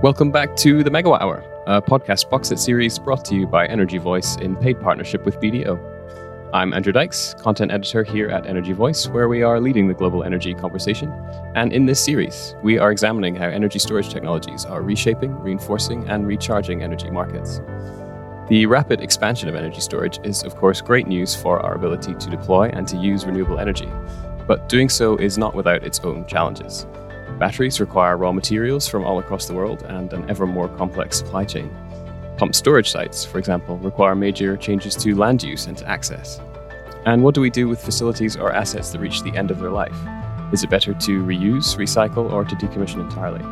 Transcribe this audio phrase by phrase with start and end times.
[0.00, 3.66] Welcome back to the Megawatt Hour, a podcast box set series brought to you by
[3.66, 6.50] Energy Voice in paid partnership with BDO.
[6.54, 10.22] I'm Andrew Dykes, content editor here at Energy Voice, where we are leading the global
[10.22, 11.12] energy conversation.
[11.56, 16.28] And in this series, we are examining how energy storage technologies are reshaping, reinforcing, and
[16.28, 17.60] recharging energy markets.
[18.48, 22.30] The rapid expansion of energy storage is, of course, great news for our ability to
[22.30, 23.90] deploy and to use renewable energy.
[24.46, 26.86] But doing so is not without its own challenges.
[27.38, 31.44] Batteries require raw materials from all across the world and an ever more complex supply
[31.44, 31.70] chain.
[32.36, 36.40] Pump storage sites, for example, require major changes to land use and to access.
[37.06, 39.70] And what do we do with facilities or assets that reach the end of their
[39.70, 39.96] life?
[40.52, 43.44] Is it better to reuse, recycle, or to decommission entirely?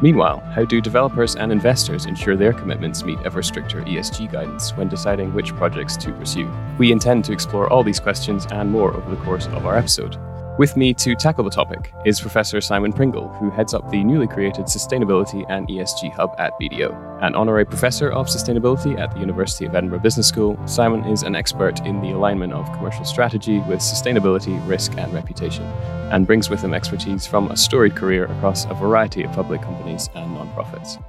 [0.00, 4.88] Meanwhile, how do developers and investors ensure their commitments meet ever stricter ESG guidance when
[4.88, 6.50] deciding which projects to pursue?
[6.78, 10.16] We intend to explore all these questions and more over the course of our episode.
[10.58, 14.26] With me to tackle the topic is Professor Simon Pringle, who heads up the newly
[14.26, 17.22] created Sustainability and ESG Hub at BDO.
[17.22, 21.34] An honorary professor of sustainability at the University of Edinburgh Business School, Simon is an
[21.34, 25.64] expert in the alignment of commercial strategy with sustainability, risk, and reputation,
[26.12, 30.10] and brings with him expertise from a storied career across a variety of public companies
[30.14, 31.02] and nonprofits.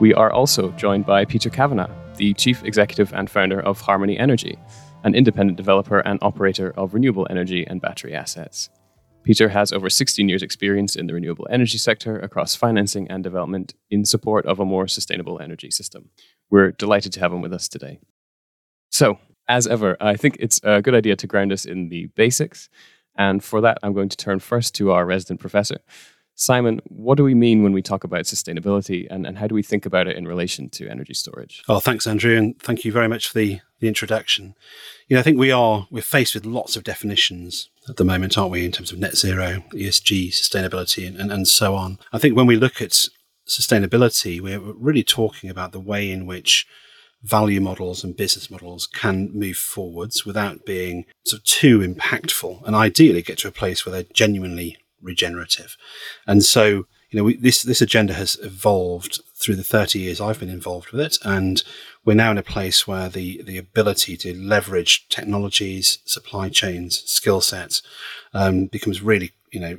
[0.00, 4.58] We are also joined by Peter Kavanagh, the Chief Executive and founder of Harmony Energy,
[5.04, 8.70] an independent developer and operator of renewable energy and battery assets.
[9.28, 13.74] Peter has over 16 years' experience in the renewable energy sector across financing and development
[13.90, 16.08] in support of a more sustainable energy system.
[16.48, 17.98] We're delighted to have him with us today.
[18.88, 22.70] So, as ever, I think it's a good idea to ground us in the basics.
[23.18, 25.80] And for that, I'm going to turn first to our resident professor.
[26.34, 29.62] Simon, what do we mean when we talk about sustainability and, and how do we
[29.62, 31.62] think about it in relation to energy storage?
[31.68, 34.54] Oh, thanks, Andrew, and thank you very much for the, the introduction.
[35.06, 38.36] You know, I think we are we're faced with lots of definitions at the moment,
[38.36, 41.98] aren't we, in terms of net zero, ESG, sustainability, and, and, and so on.
[42.12, 43.08] I think when we look at
[43.48, 46.66] sustainability, we're really talking about the way in which
[47.22, 52.76] value models and business models can move forwards without being sort of too impactful and
[52.76, 55.76] ideally get to a place where they're genuinely regenerative.
[56.26, 60.40] And so, you know, we, this this agenda has evolved through the 30 years I've
[60.40, 61.62] been involved with it, and
[62.08, 67.42] we're now in a place where the the ability to leverage technologies, supply chains, skill
[67.42, 67.82] sets
[68.32, 69.76] um, becomes really, you know,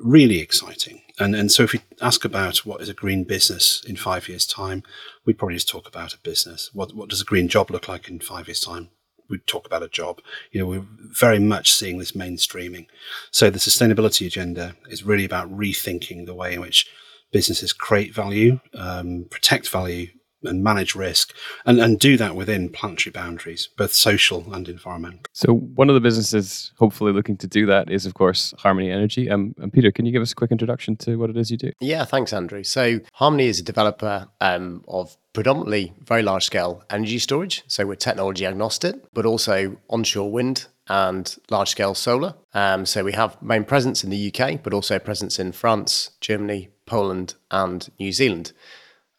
[0.00, 1.02] really exciting.
[1.18, 4.46] And and so, if we ask about what is a green business in five years'
[4.46, 4.84] time,
[5.24, 6.70] we'd probably just talk about a business.
[6.72, 8.90] What what does a green job look like in five years' time?
[9.28, 10.20] We'd talk about a job.
[10.52, 10.86] You know, we're
[11.18, 12.86] very much seeing this mainstreaming.
[13.32, 16.86] So the sustainability agenda is really about rethinking the way in which
[17.32, 20.10] businesses create value, um, protect value,
[20.46, 21.34] and manage risk
[21.64, 25.20] and, and do that within planetary boundaries, both social and environmental.
[25.32, 29.30] So, one of the businesses hopefully looking to do that is, of course, Harmony Energy.
[29.30, 31.56] Um, and Peter, can you give us a quick introduction to what it is you
[31.56, 31.72] do?
[31.80, 32.64] Yeah, thanks, Andrew.
[32.64, 37.62] So, Harmony is a developer um, of predominantly very large scale energy storage.
[37.66, 42.34] So, we're technology agnostic, but also onshore wind and large scale solar.
[42.54, 46.70] Um, so, we have main presence in the UK, but also presence in France, Germany,
[46.86, 48.52] Poland, and New Zealand.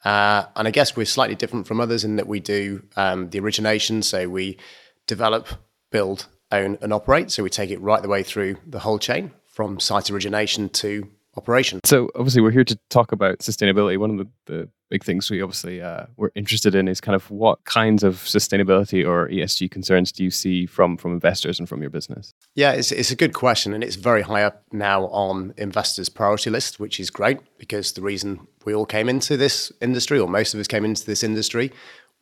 [0.08, 3.42] Uh, and I guess we're slightly different from others in that we do um, the
[3.42, 4.02] origination.
[4.02, 4.58] So we
[5.06, 5.50] develop,
[5.92, 7.30] build, own, and operate.
[7.30, 11.10] So we take it right the way through the whole chain from site origination to
[11.36, 11.82] operation.
[11.84, 13.98] So obviously, we're here to talk about sustainability.
[13.98, 17.30] One of the, the big things we obviously uh, we're interested in is kind of
[17.30, 21.82] what kinds of sustainability or ESG concerns do you see from from investors and from
[21.82, 22.34] your business?
[22.56, 26.50] Yeah, it's it's a good question, and it's very high up now on investors' priority
[26.50, 30.54] list, which is great because the reason we all came into this industry, or most
[30.54, 31.72] of us came into this industry,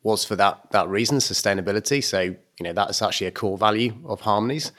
[0.03, 2.03] was for that that reason, sustainability.
[2.03, 4.71] So you know that's actually a core value of Harmony's,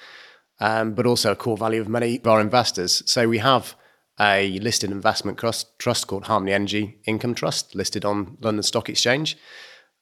[0.61, 3.03] um, but also a core value of many of our investors.
[3.07, 3.75] So we have
[4.21, 9.37] a listed investment trust, trust called Harmony Energy Income Trust, listed on London Stock Exchange.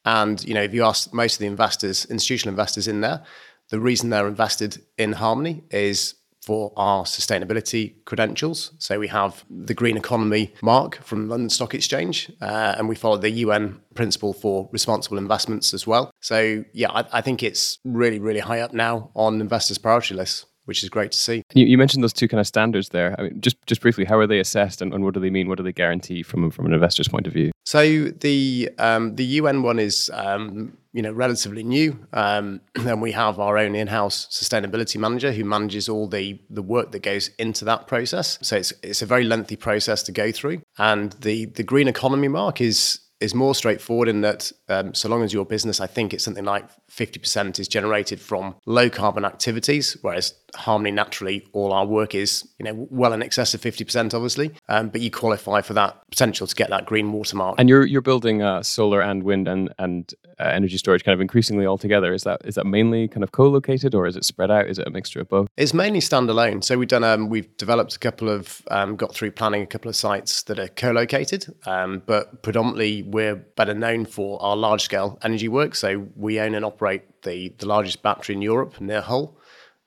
[0.05, 3.25] And you know, if you ask most of the investors, institutional investors in there,
[3.71, 6.15] the reason they're invested in Harmony is
[6.45, 8.73] for our sustainability credentials.
[8.79, 13.17] So we have the green economy mark from London Stock Exchange, uh, and we follow
[13.17, 16.11] the UN principle for responsible investments as well.
[16.21, 20.47] So yeah, I, I think it's really, really high up now on investors' priority lists
[20.67, 21.43] which is great to see.
[21.53, 23.15] You, you, mentioned those two kind of standards there.
[23.19, 25.49] I mean, just just briefly, how are they assessed, and, and, what do they mean?
[25.49, 27.53] What do they guarantee from from an investor's point of view?
[27.75, 33.11] So the um, the UN one is um, you know relatively new, um, and we
[33.11, 37.65] have our own in-house sustainability manager who manages all the the work that goes into
[37.65, 38.39] that process.
[38.43, 42.29] So it's it's a very lengthy process to go through, and the the green economy
[42.29, 46.15] mark is is more straightforward in that um, so long as your business, I think
[46.15, 51.87] it's something like 50% is generated from low carbon activities, whereas Harmony naturally, all our
[51.87, 55.61] work is you know well in excess of fifty percent, obviously, um, but you qualify
[55.61, 57.57] for that potential to get that green watermark.
[57.59, 61.21] And you're you're building uh, solar and wind and and uh, energy storage kind of
[61.21, 62.13] increasingly all together.
[62.13, 64.67] Is that is that mainly kind of co-located or is it spread out?
[64.67, 65.49] Is it a mixture of both?
[65.57, 66.63] It's mainly standalone.
[66.65, 69.89] So we've done um, we've developed a couple of um, got through planning a couple
[69.89, 75.19] of sites that are co-located, um, but predominantly we're better known for our large scale
[75.23, 75.75] energy work.
[75.75, 79.37] So we own and operate the the largest battery in Europe near Hull.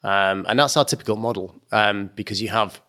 [0.04, 2.82] Um, and that's our typical model um, because you have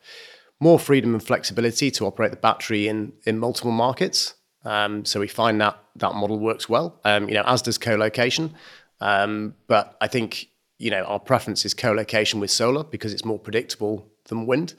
[0.61, 4.35] more freedom and flexibility to operate the battery in, in multiple markets.
[4.65, 8.55] Um, so we find that that model works well, um, you know, as does co-location.
[9.01, 13.39] Um, but I think, you know, our preference is co-location with solar because it's more
[13.39, 14.75] predictable than wind.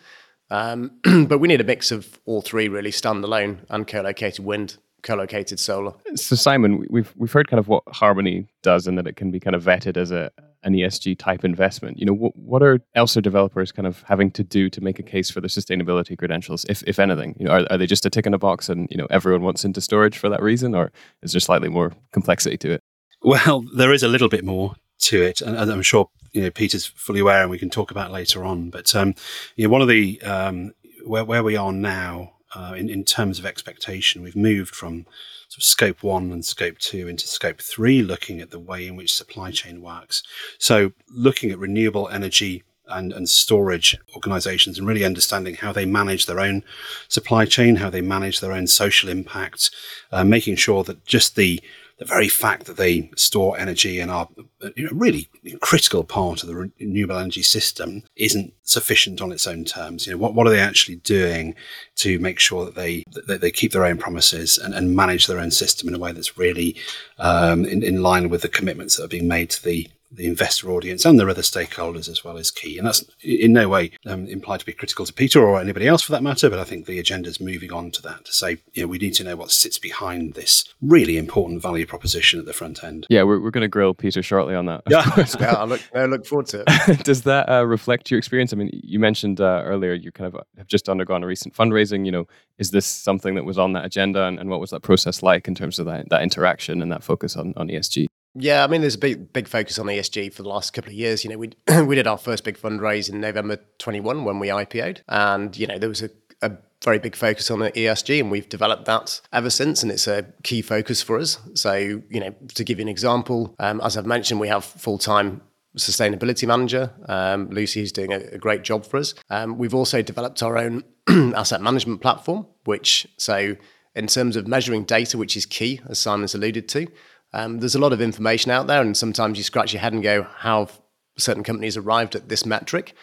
[0.51, 5.59] Um, but we need a mix of all three really, standalone and co-located wind co-located
[5.59, 5.93] solar.
[6.15, 9.39] So Simon, we've we've heard kind of what Harmony does and that it can be
[9.39, 10.31] kind of vetted as a
[10.63, 11.97] an ESG type investment.
[11.99, 14.99] You know, what, what are else are developers kind of having to do to make
[14.99, 17.35] a case for their sustainability credentials, if if anything?
[17.39, 19.41] You know, are, are they just a tick in a box and you know everyone
[19.41, 20.91] wants into storage for that reason, or
[21.21, 22.83] is there slightly more complexity to it?
[23.21, 26.85] Well, there is a little bit more to it, and, I'm sure you know Peter's
[26.85, 28.69] fully aware, and we can talk about later on.
[28.69, 29.15] But um,
[29.55, 30.73] you know, one of the um,
[31.05, 34.23] where where we are now uh, in, in terms of expectation.
[34.23, 35.05] We've moved from
[35.49, 38.95] sort of scope one and scope two into scope three, looking at the way in
[38.95, 40.21] which supply chain works.
[40.59, 46.27] So, looking at renewable energy and, and storage organizations and really understanding how they manage
[46.27, 46.63] their own
[47.07, 49.71] supply chain, how they manage their own social impact,
[50.11, 51.59] uh, making sure that just the
[51.99, 54.29] the very fact that they store energy and are
[54.75, 55.29] you know, really
[55.59, 60.07] critical part of the renewable energy system isn't sufficient on its own terms.
[60.07, 61.55] You know, what, what are they actually doing
[61.97, 65.39] to make sure that they that they keep their own promises and, and manage their
[65.39, 66.77] own system in a way that's really
[67.19, 70.71] um, in, in line with the commitments that are being made to the the investor
[70.71, 72.77] audience and their other stakeholders as well is key.
[72.77, 76.01] And that's in no way um, implied to be critical to Peter or anybody else
[76.01, 78.57] for that matter, but I think the agenda is moving on to that to say,
[78.73, 82.45] you know, we need to know what sits behind this really important value proposition at
[82.45, 83.05] the front end.
[83.09, 84.81] Yeah, we're, we're going to grill Peter shortly on that.
[84.89, 87.03] Yeah, yeah I look, I look forward to it.
[87.03, 88.53] Does that uh, reflect your experience?
[88.53, 92.05] I mean, you mentioned uh, earlier you kind of have just undergone a recent fundraising.
[92.05, 92.27] You know,
[92.57, 95.47] is this something that was on that agenda and, and what was that process like
[95.47, 98.07] in terms of that, that interaction and that focus on, on ESG?
[98.35, 100.95] Yeah, I mean, there's a big big focus on ESG for the last couple of
[100.95, 101.23] years.
[101.23, 101.51] You know, we
[101.85, 105.77] we did our first big fundraise in November 21 when we IPO'd, and you know
[105.77, 106.09] there was a,
[106.41, 106.51] a
[106.83, 110.25] very big focus on the ESG, and we've developed that ever since, and it's a
[110.43, 111.39] key focus for us.
[111.53, 114.97] So, you know, to give you an example, um, as I've mentioned, we have full
[114.97, 115.41] time
[115.77, 119.13] sustainability manager, um, Lucy, who's doing a, a, great job for us.
[119.29, 123.55] Um, we've also developed our own asset management platform, which so
[123.95, 126.87] in terms of measuring data, which is key, as Simon's alluded to.
[127.33, 130.03] Um, there's a lot of information out there, and sometimes you scratch your head and
[130.03, 130.69] go, how
[131.17, 132.93] certain companies arrived at this metric?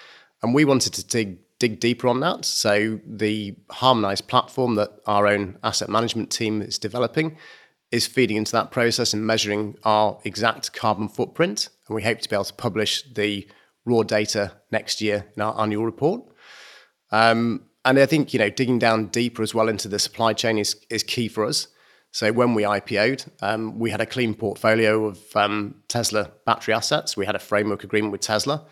[0.43, 2.44] And we wanted to dig, dig deeper on that.
[2.44, 7.37] So the harmonized platform that our own asset management team is developing
[7.93, 11.69] is feeding into that process and measuring our exact carbon footprint.
[11.87, 13.46] And we hope to be able to publish the
[13.84, 16.22] raw data next year in our annual report.
[17.12, 20.58] Um, and I think you know digging down deeper as well into the supply chain
[20.58, 21.69] is is key for us.
[22.17, 27.15] So when we IPO'd, um, we had a clean portfolio of um, Tesla battery assets.
[27.15, 28.65] We had a framework agreement with Tesla,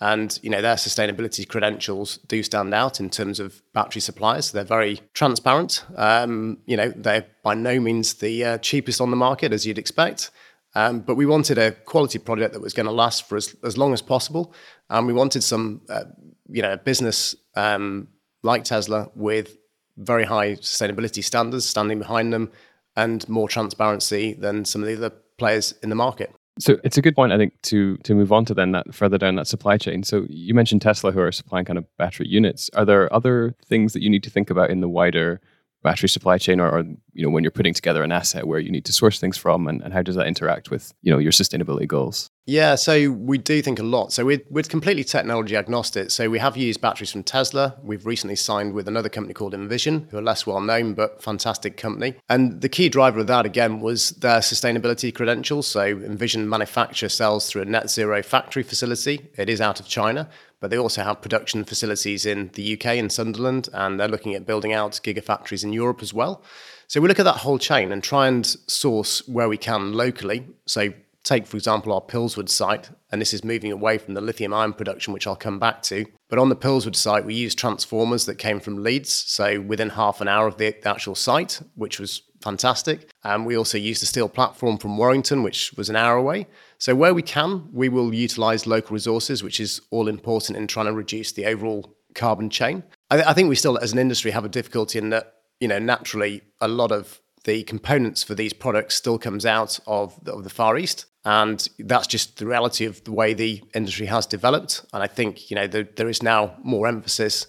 [0.00, 4.50] and you know their sustainability credentials do stand out in terms of battery suppliers.
[4.50, 5.84] They're very transparent.
[5.94, 9.78] Um, you know they're by no means the uh, cheapest on the market as you'd
[9.78, 10.32] expect.
[10.74, 13.78] Um, but we wanted a quality product that was going to last for as, as
[13.78, 14.52] long as possible,
[14.90, 16.02] and we wanted some, uh,
[16.48, 18.08] you know, business um,
[18.42, 19.56] like Tesla with
[19.98, 22.50] very high sustainability standards standing behind them
[22.98, 26.34] and more transparency than some of the other players in the market.
[26.58, 29.16] So it's a good point, I think, to to move on to then that further
[29.16, 30.02] down that supply chain.
[30.02, 32.68] So you mentioned Tesla, who are supplying kind of battery units.
[32.74, 35.40] Are there other things that you need to think about in the wider
[35.88, 38.70] battery supply chain or, or, you know when you're putting together an asset where you
[38.70, 41.32] need to source things from and, and how does that interact with you know your
[41.32, 42.30] sustainability goals?
[42.44, 44.12] Yeah so we do think a lot.
[44.12, 46.10] So we're, we're completely technology agnostic.
[46.10, 47.76] So we have used batteries from Tesla.
[47.82, 51.78] We've recently signed with another company called Envision who are less well known but fantastic
[51.78, 52.14] company.
[52.28, 55.66] And the key driver of that again was their sustainability credentials.
[55.66, 59.28] So Envision manufacture cells through a net zero factory facility.
[59.36, 60.28] It is out of China
[60.60, 64.46] but they also have production facilities in the UK in Sunderland, and they're looking at
[64.46, 66.42] building out gigafactories in Europe as well.
[66.86, 70.46] So we look at that whole chain and try and source where we can locally.
[70.66, 74.54] So take, for example, our Pillswood site, and this is moving away from the lithium
[74.54, 76.06] ion production, which I'll come back to.
[76.28, 80.20] But on the Pillswood site, we used transformers that came from Leeds, so within half
[80.20, 83.10] an hour of the, actual site, which was fantastic.
[83.24, 86.46] And we also used a steel platform from Warrington, which was an hour away.
[86.78, 90.86] So where we can, we will utilize local resources, which is all important in trying
[90.86, 92.84] to reduce the overall carbon chain.
[93.10, 95.78] I, I think we still, as an industry, have a difficulty in that, you know,
[95.78, 100.44] naturally a lot of the components for these products still comes out of the, of
[100.44, 101.06] the Far East.
[101.24, 104.84] And that's just the reality of the way the industry has developed.
[104.92, 107.46] And I think, you know, there, there is now more emphasis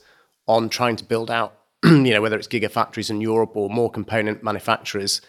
[0.48, 4.44] on trying to build out, you know, whether it's gigafactories in Europe or more component
[4.44, 5.22] manufacturers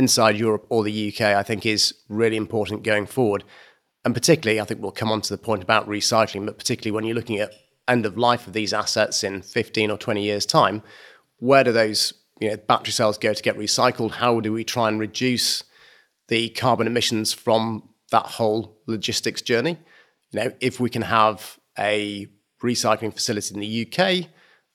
[0.00, 3.44] inside Europe or the UK, I think is really important going forward.
[4.02, 7.04] And particularly, I think we'll come on to the point about recycling, but particularly when
[7.04, 7.52] you're looking at
[7.86, 10.82] end of life of these assets in 15 or 20 years' time,
[11.36, 14.12] where do those you know, battery cells go to get recycled?
[14.12, 15.64] How do we try and reduce
[16.28, 19.76] the carbon emissions from that whole logistics journey?
[20.30, 22.26] You know, if we can have a
[22.62, 24.30] recycling facility in the UK,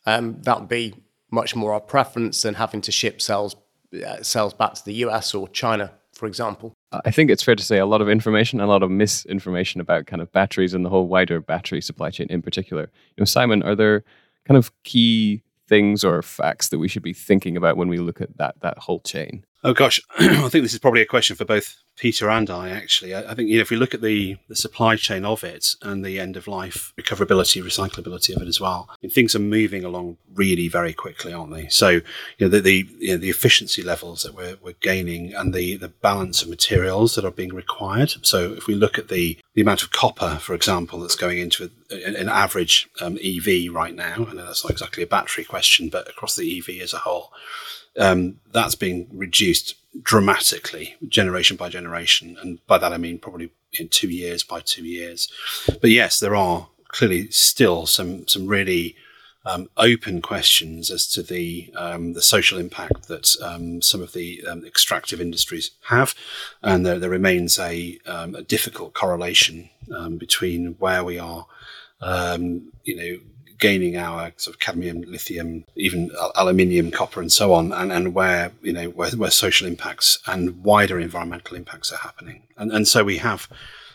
[0.06, 0.94] um, that would be
[1.32, 3.56] much more our preference than having to ship cells
[4.04, 6.74] uh, cells back to the US or China, for example.
[7.04, 10.08] I think it's fair to say a lot of information, a lot of misinformation about
[10.08, 12.84] kind of batteries and the whole wider battery supply chain in particular.
[12.84, 14.04] You know, Simon, are there
[14.46, 18.22] kind of key things or facts that we should be thinking about when we look
[18.22, 19.46] at that that whole chain?
[19.66, 22.70] Oh gosh, I think this is probably a question for both Peter and I.
[22.70, 25.44] Actually, I, I think you know if we look at the the supply chain of
[25.44, 29.84] it and the end of life recoverability, recyclability of it as well, things are moving
[29.84, 31.68] along really very quickly, aren't they?
[31.70, 32.04] So you
[32.42, 35.90] know the the, you know, the efficiency levels that we're, we're gaining and the the
[35.90, 38.14] balance of materials that are being required.
[38.22, 41.72] So if we look at the the amount of copper, for example, that's going into
[41.90, 45.90] a, an average um, EV right now, I know that's not exactly a battery question,
[45.90, 47.32] but across the EV as a whole
[48.00, 53.90] um, that's being reduced dramatically, generation by generation, and by that I mean probably in
[53.90, 55.28] two years by two years.
[55.82, 58.96] But yes, there are clearly still some some really
[59.46, 64.44] um, open questions as to the um, the social impact that um, some of the
[64.48, 66.16] um, extractive industries have,
[66.64, 71.46] and there, there remains a, um, a difficult correlation um, between where we are,
[72.02, 73.20] you know,
[73.60, 78.52] gaining our sort of cadmium, lithium, even aluminium, copper, and so on, and, and where
[78.62, 82.44] you know where, where social impacts and wider environmental impacts are happening.
[82.58, 83.48] And and so we have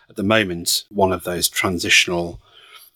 [0.09, 2.41] at the moment one of those transitional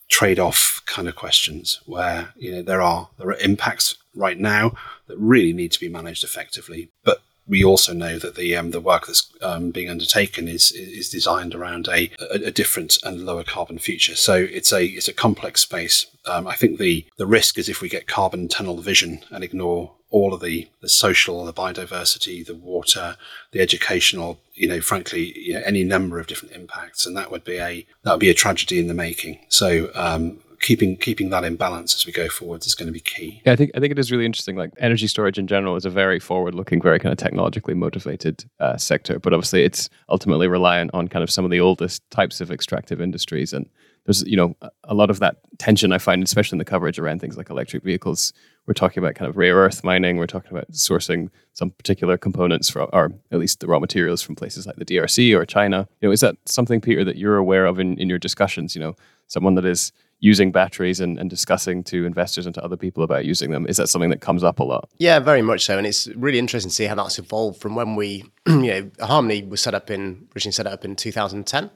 [0.07, 4.73] trade-off kind of questions where you know there are there are impacts right now
[5.07, 8.81] that really need to be managed effectively, but we also know that the um, the
[8.81, 13.77] work that's um, being undertaken is is designed around a, a, different and lower carbon
[13.77, 14.15] future.
[14.15, 16.07] So it's a it's a complex space.
[16.25, 19.91] Um, I think the the risk is if we get carbon tunnel vision and ignore
[20.09, 23.17] all of the the social, the biodiversity, the water,
[23.51, 27.43] the educational, you know, frankly, you know, any number of different impacts, and that would
[27.43, 29.39] be a that would be a tragedy in the making.
[29.49, 32.99] So um, keeping keeping that in balance as we go forward is going to be
[32.99, 33.39] key.
[33.45, 34.55] Yeah, I think I think it is really interesting.
[34.55, 38.75] Like energy storage in general is a very forward-looking, very kind of technologically motivated uh,
[38.75, 42.49] sector, but obviously it's ultimately reliant on kind of some of the oldest types of
[42.49, 43.69] extractive industries, and
[44.05, 44.55] there's you know
[44.85, 47.83] a lot of that tension I find, especially in the coverage around things like electric
[47.83, 48.33] vehicles.
[48.65, 50.17] We're talking about kind of rare earth mining.
[50.17, 54.35] We're talking about sourcing some particular components from, or at least the raw materials from
[54.35, 55.87] places like the DRC or China.
[56.01, 58.75] You know, is that something, Peter, that you're aware of in, in your discussions?
[58.75, 58.95] You know,
[59.27, 63.25] someone that is using batteries and, and discussing to investors and to other people about
[63.25, 63.67] using them?
[63.67, 64.89] Is that something that comes up a lot?
[64.97, 65.77] Yeah, very much so.
[65.77, 69.43] And it's really interesting to see how that's evolved from when we, you know, Harmony
[69.43, 71.69] was set up in, originally set up in 2010,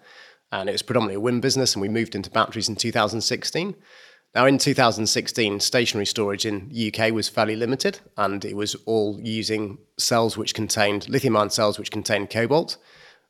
[0.51, 3.75] and it was predominantly a wind business, and we moved into batteries in 2016.
[4.35, 9.79] Now, in 2016, stationary storage in UK was fairly limited, and it was all using
[9.97, 12.77] cells which contained lithium ion cells which contained cobalt.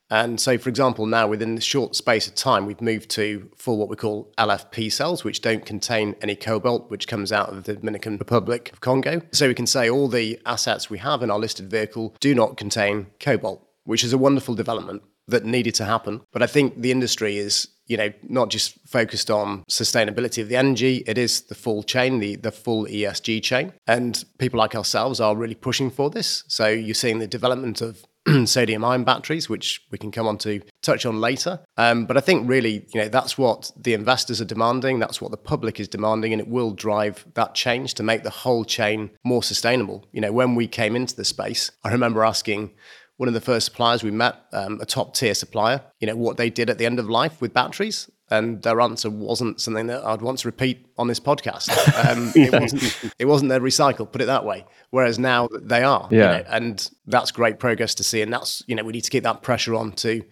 [0.09, 3.77] And so, for example, now within the short space of time, we've moved to full
[3.77, 7.75] what we call LFP cells, which don't contain any cobalt, which comes out of the
[7.75, 9.21] Dominican Republic of Congo.
[9.31, 12.57] So we can say all the assets we have in our listed vehicle do not
[12.57, 16.21] contain cobalt, which is a wonderful development that needed to happen.
[16.31, 20.55] But I think the industry is, you know, not just focused on sustainability of the
[20.55, 23.73] energy, it is the full chain, the, the full ESG chain.
[23.85, 26.43] And people like ourselves are really pushing for this.
[26.47, 28.05] So you're seeing the development of
[28.45, 31.59] sodium ion batteries, which we can come on to touch on later.
[31.77, 35.00] Um, but I think really, you know, that's what the investors are demanding.
[35.00, 38.29] That's what the public is demanding, and it will drive that change to make the
[38.29, 40.05] whole chain more sustainable.
[40.12, 42.71] You know, when we came into the space, I remember asking
[43.17, 46.38] one of the first suppliers we met, um, a top tier supplier, you know, what
[46.38, 48.09] they did at the end of life with batteries.
[48.31, 51.69] And their answer wasn't something that I'd want to repeat on this podcast.
[52.09, 54.65] Um, it, wasn't, it wasn't their recycle, put it that way.
[54.89, 56.07] Whereas now they are.
[56.09, 56.38] Yeah.
[56.38, 58.21] You know, and that's great progress to see.
[58.21, 60.24] And that's, you know, we need to keep that pressure on to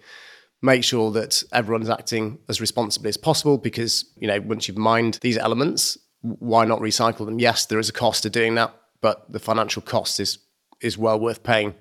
[0.61, 5.19] make sure that everyone's acting as responsibly as possible because, you know, once you've mined
[5.21, 7.39] these elements, why not recycle them?
[7.39, 10.39] Yes, there is a cost to doing that, but the financial cost is
[10.79, 11.73] is well worth paying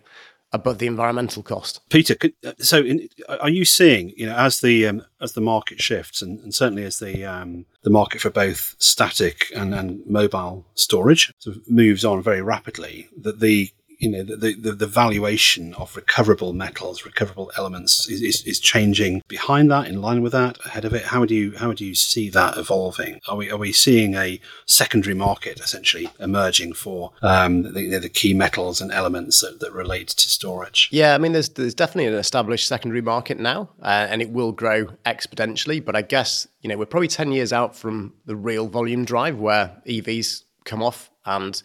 [0.52, 1.80] above the environmental cost.
[1.90, 3.08] Peter, uh, so in,
[3.40, 6.84] are you seeing, you know, as the um, as the market shifts, and, and certainly
[6.84, 12.04] as the um, the market for both static and, and mobile storage sort of moves
[12.04, 17.50] on very rapidly, that the you know the, the, the valuation of recoverable metals, recoverable
[17.56, 21.04] elements is, is, is, changing behind that, in line with that, ahead of it.
[21.04, 23.20] How do you how do you see that evolving?
[23.28, 28.34] Are we are we seeing a secondary market essentially emerging for um, the, the key
[28.34, 30.88] metals and elements that, that relate to storage?
[30.92, 34.52] Yeah, I mean, there's there's definitely an established secondary market now, uh, and it will
[34.52, 35.84] grow exponentially.
[35.84, 39.38] But I guess you know we're probably ten years out from the real volume drive
[39.38, 41.62] where EVs come off and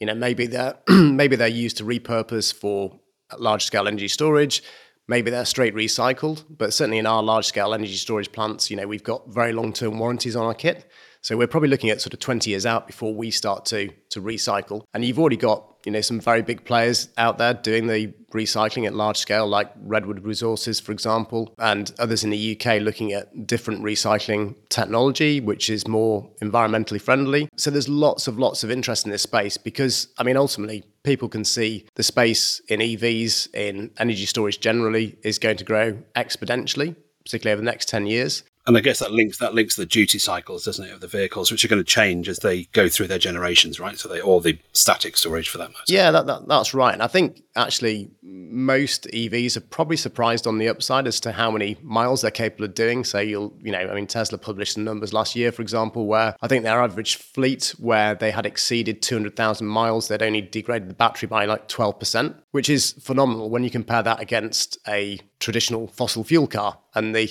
[0.00, 2.98] you know, maybe they're maybe they're used to repurpose for
[3.30, 4.62] uh, large scale energy storage.
[5.06, 8.86] Maybe they're straight recycled, but certainly in our large scale energy storage plants, you know,
[8.86, 10.90] we've got very long term warranties on our kit.
[11.24, 14.20] So we're probably looking at sort of 20 years out before we start to to
[14.20, 14.82] recycle.
[14.92, 18.86] And you've already got you know some very big players out there doing the recycling
[18.86, 23.46] at large scale, like Redwood Resources, for example, and others in the UK looking at
[23.46, 27.48] different recycling technology, which is more environmentally friendly.
[27.56, 31.30] So there's lots of lots of interest in this space because I mean ultimately people
[31.30, 36.96] can see the space in EVs, in energy storage generally, is going to grow exponentially
[37.24, 40.18] particularly over the next 10 years and I guess that links that links the duty
[40.18, 43.08] cycles, doesn't it, of the vehicles, which are going to change as they go through
[43.08, 43.98] their generations, right?
[43.98, 45.84] So they all the static storage for that matter.
[45.86, 46.94] Yeah, that, that, that's right.
[46.94, 51.50] And I think actually most EVs are probably surprised on the upside as to how
[51.50, 53.04] many miles they're capable of doing.
[53.04, 56.34] So you'll, you know, I mean, Tesla published some numbers last year, for example, where
[56.40, 60.94] I think their average fleet, where they had exceeded 200,000 miles, they'd only degraded the
[60.94, 66.24] battery by like 12%, which is phenomenal when you compare that against a traditional fossil
[66.24, 67.30] fuel car and the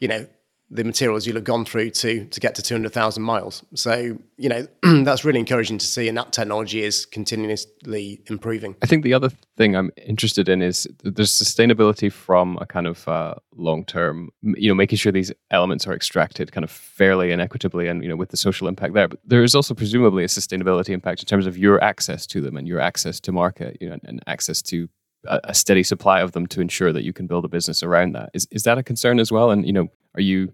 [0.00, 0.26] you know
[0.68, 3.62] the materials you'll have gone through to to get to 200,000 miles.
[3.74, 4.66] So, you know,
[5.04, 8.74] that's really encouraging to see and that technology is continuously improving.
[8.82, 13.06] I think the other thing I'm interested in is there's sustainability from a kind of
[13.06, 17.86] uh, long-term, you know, making sure these elements are extracted kind of fairly and equitably
[17.86, 19.08] and, you know, with the social impact there.
[19.08, 22.56] But there is also presumably a sustainability impact in terms of your access to them
[22.56, 24.88] and your access to market, you know, and, and access to
[25.28, 28.30] a, steady supply of them to ensure that you can build a business around that.
[28.32, 29.50] Is is that a concern as well?
[29.50, 30.52] And you know, are you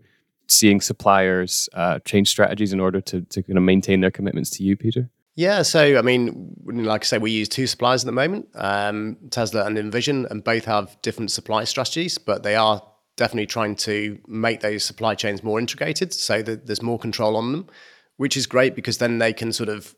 [0.49, 4.63] seeing suppliers uh, change strategies in order to to kind of maintain their commitments to
[4.63, 5.11] you, Peter?
[5.35, 9.17] Yeah, so I mean, like I say, we use two suppliers at the moment, um,
[9.31, 12.83] Tesla and Envision, and both have different supply strategies, but they are
[13.17, 17.53] definitely trying to make those supply chains more integrated so that there's more control on
[17.53, 17.67] them,
[18.17, 19.95] which is great because then they can sort of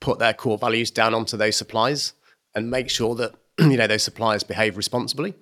[0.00, 2.12] put their core values down onto those supplies
[2.54, 5.34] and make sure that you know those suppliers behave responsibly.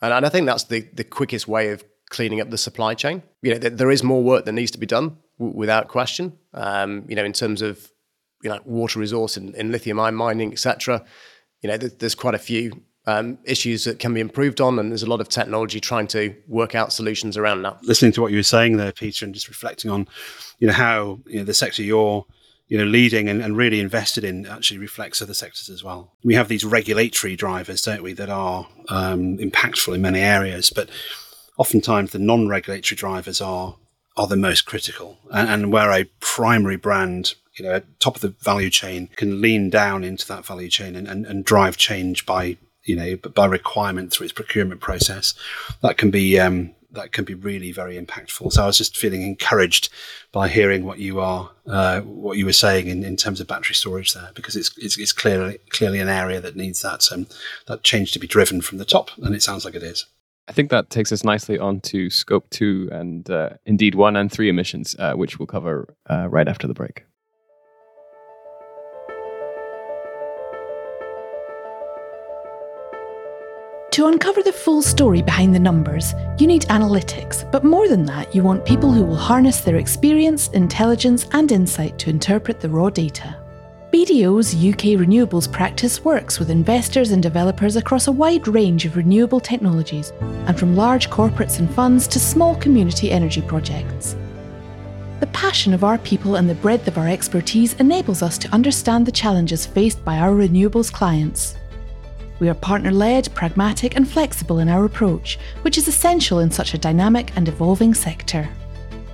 [0.00, 3.22] And, and I think that's the the quickest way of cleaning up the supply chain.
[3.40, 6.36] You know, th- there is more work that needs to be done w- without question.
[6.52, 7.90] Um, you know, in terms of
[8.42, 11.04] you know water resource and, and lithium ion mining, etc.
[11.62, 14.90] You know, th- there's quite a few um, issues that can be improved on, and
[14.90, 17.82] there's a lot of technology trying to work out solutions around that.
[17.84, 20.06] Listening to what you were saying there, Peter, and just reflecting on,
[20.58, 22.26] you know, how you know the sector you're
[22.70, 26.12] you know, leading and, and really invested in actually reflects other sectors as well.
[26.22, 30.88] We have these regulatory drivers, don't we, that are um, impactful in many areas, but
[31.62, 33.76] oftentimes the non-regulatory drivers are
[34.16, 38.34] are the most critical, and, and where a primary brand you know, top of the
[38.40, 42.56] value chain can lean down into that value chain and, and, and drive change by,
[42.84, 45.34] you know, by requirement through its procurement process.
[45.82, 48.52] That can be um, that can be really very impactful.
[48.52, 49.90] So I was just feeling encouraged
[50.32, 53.74] by hearing what you are uh, what you were saying in, in terms of battery
[53.74, 57.26] storage there, because it's it's, it's clearly clearly an area that needs that um,
[57.66, 60.06] that change to be driven from the top, and it sounds like it is.
[60.50, 64.32] I think that takes us nicely on to scope two and uh, indeed one and
[64.32, 67.04] three emissions, uh, which we'll cover uh, right after the break.
[73.92, 78.34] To uncover the full story behind the numbers, you need analytics, but more than that,
[78.34, 82.90] you want people who will harness their experience, intelligence, and insight to interpret the raw
[82.90, 83.39] data.
[83.92, 89.40] BDO's UK renewables practice works with investors and developers across a wide range of renewable
[89.40, 90.12] technologies,
[90.46, 94.14] and from large corporates and funds to small community energy projects.
[95.18, 99.06] The passion of our people and the breadth of our expertise enables us to understand
[99.06, 101.56] the challenges faced by our renewables clients.
[102.38, 106.74] We are partner led, pragmatic, and flexible in our approach, which is essential in such
[106.74, 108.48] a dynamic and evolving sector.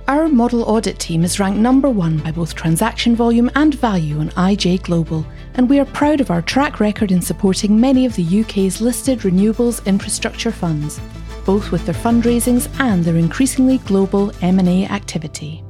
[0.07, 4.29] Our model audit team is ranked number one by both transaction volume and value on
[4.29, 8.41] IJ Global, and we are proud of our track record in supporting many of the
[8.41, 11.01] UK's listed renewables infrastructure funds.
[11.47, 15.63] both with their fundraisings and their increasingly global M&A activity.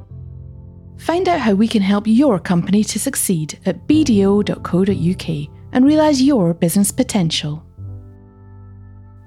[0.97, 5.27] Find out how we can help your company to succeed at bdo.co.uk
[5.71, 7.63] and realise your business potential.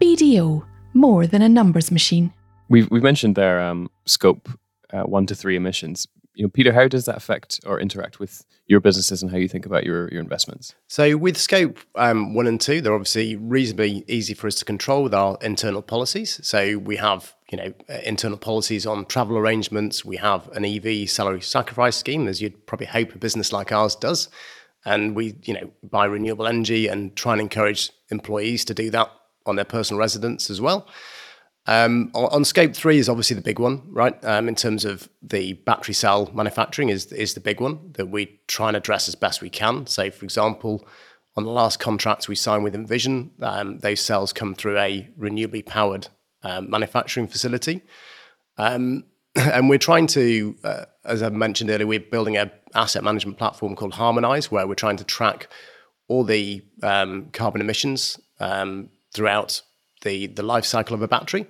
[0.02, 2.32] BDO, more than a numbers machine.
[2.68, 4.48] We've, we've mentioned their um, scope
[4.92, 6.06] uh, one to three emissions.
[6.34, 9.48] You know, Peter, how does that affect or interact with your businesses and how you
[9.48, 10.74] think about your, your investments?
[10.86, 15.02] So, with scope um, one and two, they're obviously reasonably easy for us to control
[15.02, 16.40] with our internal policies.
[16.46, 20.04] So, we have you know uh, internal policies on travel arrangements.
[20.04, 23.96] We have an EV salary sacrifice scheme, as you'd probably hope a business like ours
[23.96, 24.28] does,
[24.84, 29.10] and we you know buy renewable energy and try and encourage employees to do that
[29.46, 30.86] on their personal residence as well.
[31.66, 34.16] Um, on, scope three is obviously the big one, right?
[34.24, 38.40] Um, in terms of the battery cell manufacturing is is the big one that we
[38.48, 39.86] try and address as best we can.
[39.86, 40.86] So, for example,
[41.36, 45.64] on the last contracts we signed with Envision, um, those cells come through a renewably
[45.64, 46.08] powered
[46.42, 47.82] um, manufacturing facility,
[48.56, 53.36] um, and we're trying to, uh, as I mentioned earlier, we're building a asset management
[53.36, 55.48] platform called Harmonize, where we're trying to track
[56.08, 58.18] all the um, carbon emissions
[59.12, 59.62] throughout
[60.02, 61.46] the the life cycle of a battery.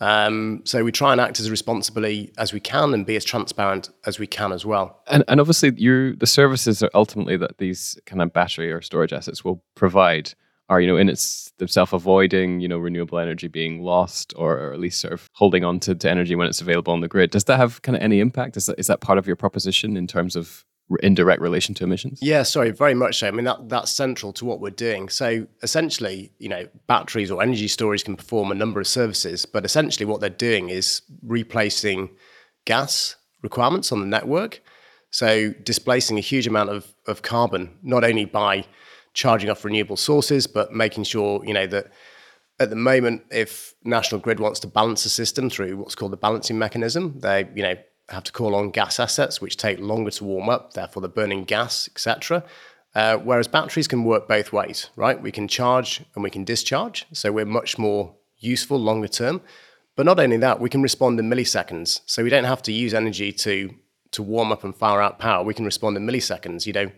[0.00, 3.90] Um, so we try and act as responsibly as we can and be as transparent
[4.04, 5.00] as we can as well.
[5.06, 9.12] And, and obviously, you the services are ultimately that these kind of battery or storage
[9.12, 10.34] assets will provide
[10.68, 14.72] are you know in its themselves avoiding you know renewable energy being lost or, or,
[14.72, 17.30] at least sort of holding on to, to energy when it's available on the grid.
[17.30, 18.56] Does that have kind of any impact?
[18.56, 20.64] Is that is that part of your proposition in terms of
[21.02, 22.18] in direct relation to emissions?
[22.22, 23.28] Yeah, sorry, very much so.
[23.28, 25.08] I mean, that, that's central to what we're doing.
[25.08, 29.64] So essentially, you know, batteries or energy storage can perform a number of services, but
[29.64, 32.10] essentially what they're doing is replacing
[32.64, 34.62] gas requirements on the network.
[35.10, 38.64] So displacing a huge amount of, of carbon, not only by
[39.14, 41.92] charging off renewable sources, but making sure, you know, that
[42.58, 46.16] at the moment, if National Grid wants to balance the system through what's called the
[46.16, 47.74] balancing mechanism, they, you know,
[48.12, 51.44] have to call on gas assets, which take longer to warm up, therefore they're burning
[51.44, 52.44] gas, etc.
[52.94, 55.20] Uh, whereas batteries can work both ways, right?
[55.20, 59.40] We can charge and we can discharge, so we're much more useful longer term.
[59.96, 62.94] But not only that, we can respond in milliseconds, so we don't have to use
[62.94, 63.74] energy to
[64.12, 65.42] to warm up and fire out power.
[65.42, 66.66] We can respond in milliseconds.
[66.66, 66.92] You know,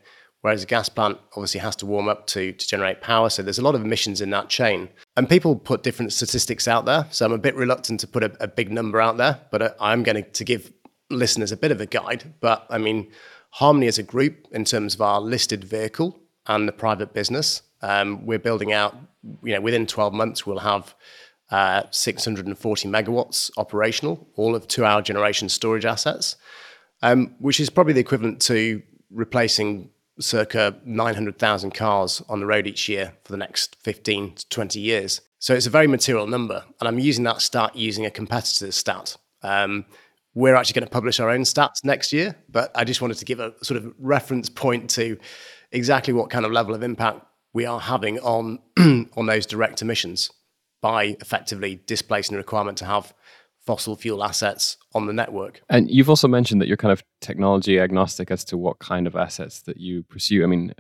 [0.45, 3.31] whereas a gas plant obviously has to warm up to, to generate power.
[3.31, 4.91] So there's a lot of emissions in that chain.
[5.17, 7.07] And people put different statistics out there.
[7.11, 9.71] So I'm a bit reluctant to put a, a big number out there, but uh,
[9.81, 10.71] I'm going to give
[11.11, 13.11] listeners a bit of a guide, but I mean,
[13.55, 18.27] Harmony as a group, in terms of our listed vehicle and the private business, um,
[18.27, 18.97] we're building out.
[19.45, 20.93] You know, within 12 months, we'll have
[21.51, 26.35] uh, 640 megawatts operational, all of two-hour generation storage assets,
[27.01, 29.89] um, which is probably the equivalent to replacing
[30.19, 35.21] circa 900,000 cars on the road each year for the next 15 to 20 years.
[35.39, 39.17] So it's a very material number, and I'm using that stat using a competitor's stat.
[39.45, 39.85] Um,
[40.35, 43.25] we're actually going to publish our own stats next year, but I just wanted to
[43.25, 45.17] give a sort of reference point to
[45.71, 48.59] exactly what kind of level of impact we are having on
[49.17, 50.31] on those direct emissions
[50.83, 53.15] by effectively displacing the requirement to have
[53.65, 55.63] fossil fuel assets on the network.
[55.71, 59.17] And you've also mentioned that you're kind of technology agnostic as to what kind of
[59.17, 60.43] assets that you pursue.
[60.43, 60.75] I mean,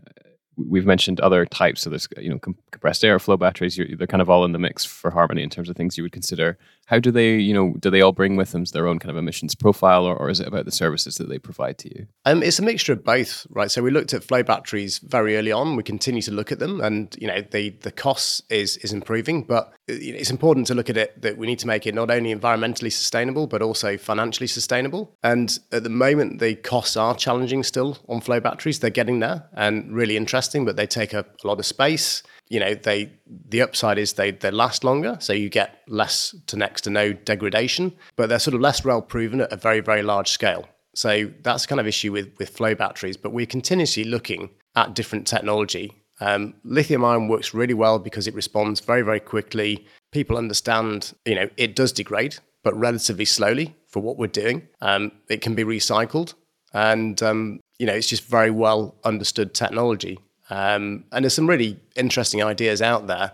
[0.56, 1.82] we've mentioned other types.
[1.82, 3.80] So there's you know compressed air flow batteries.
[3.96, 6.12] they're kind of all in the mix for Harmony in terms of things you would
[6.12, 6.58] consider.
[6.86, 9.16] How do they you know do they all bring with them their own kind of
[9.16, 12.06] emissions profile, or, or is it about the services that they provide to you?
[12.24, 13.70] Um, it's a mixture of both, right?
[13.70, 15.76] So we looked at flow batteries very early on.
[15.76, 19.42] We continue to look at them, and you know the the costs is is improving,
[19.42, 22.34] but it's important to look at it that we need to make it not only
[22.34, 25.14] environmentally sustainable but also financially sustainable.
[25.22, 28.78] And at the moment, the costs are challenging still on flow batteries.
[28.78, 32.22] They're getting there and really interesting, but they take up a lot of space.
[32.48, 36.56] You know, they the upside is they they last longer, so you get less to
[36.56, 40.02] next to no degradation, but they're sort of less well proven at a very very
[40.02, 40.68] large scale.
[40.94, 43.16] So that's kind of issue with with flow batteries.
[43.16, 48.34] But we're continuously looking at different technology um, lithium ion works really well because it
[48.34, 49.86] responds very, very quickly.
[50.12, 54.68] People understand, you know, it does degrade, but relatively slowly for what we're doing.
[54.80, 56.34] Um, it can be recycled,
[56.72, 60.18] and um, you know, it's just very well understood technology.
[60.54, 63.32] Um, and there's some really interesting ideas out there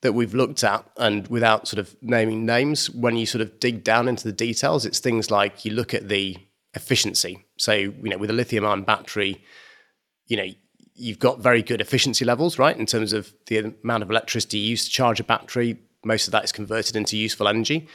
[0.00, 3.84] that we've looked at, and without sort of naming names, when you sort of dig
[3.84, 6.38] down into the details, it's things like you look at the
[6.72, 7.44] efficiency.
[7.58, 9.44] So, you know, with a lithium ion battery,
[10.28, 10.46] you know,
[10.94, 12.76] you've got very good efficiency levels, right?
[12.76, 16.32] In terms of the amount of electricity you use to charge a battery, most of
[16.32, 17.86] that is converted into useful energy.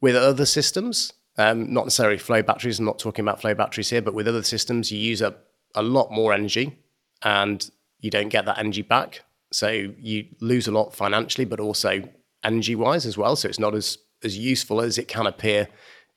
[0.00, 4.02] With other systems, um, not necessarily flow batteries, I'm not talking about flow batteries here,
[4.02, 6.78] but with other systems, you use up a lot more energy
[7.22, 7.68] and
[8.00, 9.22] you don't get that energy back.
[9.52, 12.02] So you lose a lot financially, but also
[12.44, 13.36] energy wise as well.
[13.36, 15.68] So it's not as as useful as it can appear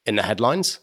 [0.06, 0.80] in the headlines.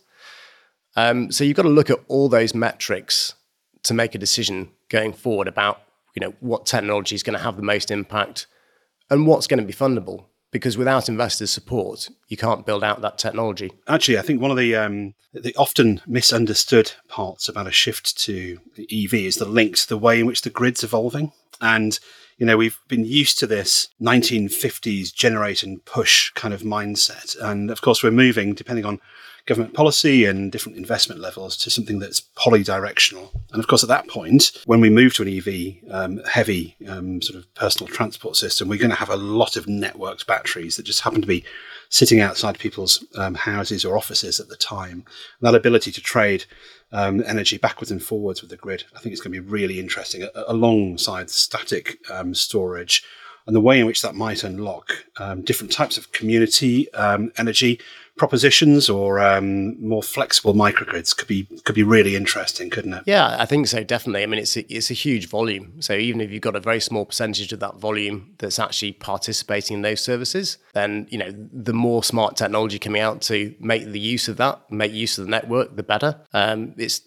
[0.96, 3.34] Um, so you've got to look at all those metrics
[3.82, 5.82] to make a decision going forward about
[6.14, 8.46] you know what technology is going to have the most impact
[9.10, 13.18] and what's going to be fundable because without investors' support, you can't build out that
[13.18, 13.72] technology.
[13.86, 18.58] Actually, I think one of the um, the often misunderstood parts about a shift to
[18.78, 21.32] EV is the link to the way in which the grid's evolving.
[21.60, 21.98] And
[22.38, 27.70] you know, we've been used to this 1950s generate and push kind of mindset, and
[27.70, 29.00] of course, we're moving depending on
[29.48, 33.30] government policy and different investment levels to something that's polydirectional.
[33.50, 37.22] And of course, at that point, when we move to an EV um, heavy um,
[37.22, 40.84] sort of personal transport system, we're going to have a lot of networked batteries that
[40.84, 41.44] just happen to be
[41.88, 45.04] sitting outside people's um, houses or offices at the time.
[45.40, 46.44] And that ability to trade
[46.92, 49.80] um, energy backwards and forwards with the grid, I think it's going to be really
[49.80, 53.02] interesting alongside static um, storage
[53.48, 57.80] and the way in which that might unlock um, different types of community um, energy
[58.18, 63.02] propositions or um, more flexible microgrids could be could be really interesting, couldn't it?
[63.06, 63.82] Yeah, I think so.
[63.82, 64.22] Definitely.
[64.22, 65.80] I mean, it's a, it's a huge volume.
[65.80, 69.76] So even if you've got a very small percentage of that volume that's actually participating
[69.76, 74.00] in those services, then you know the more smart technology coming out to make the
[74.00, 76.20] use of that, make use of the network, the better.
[76.32, 77.00] Um, it's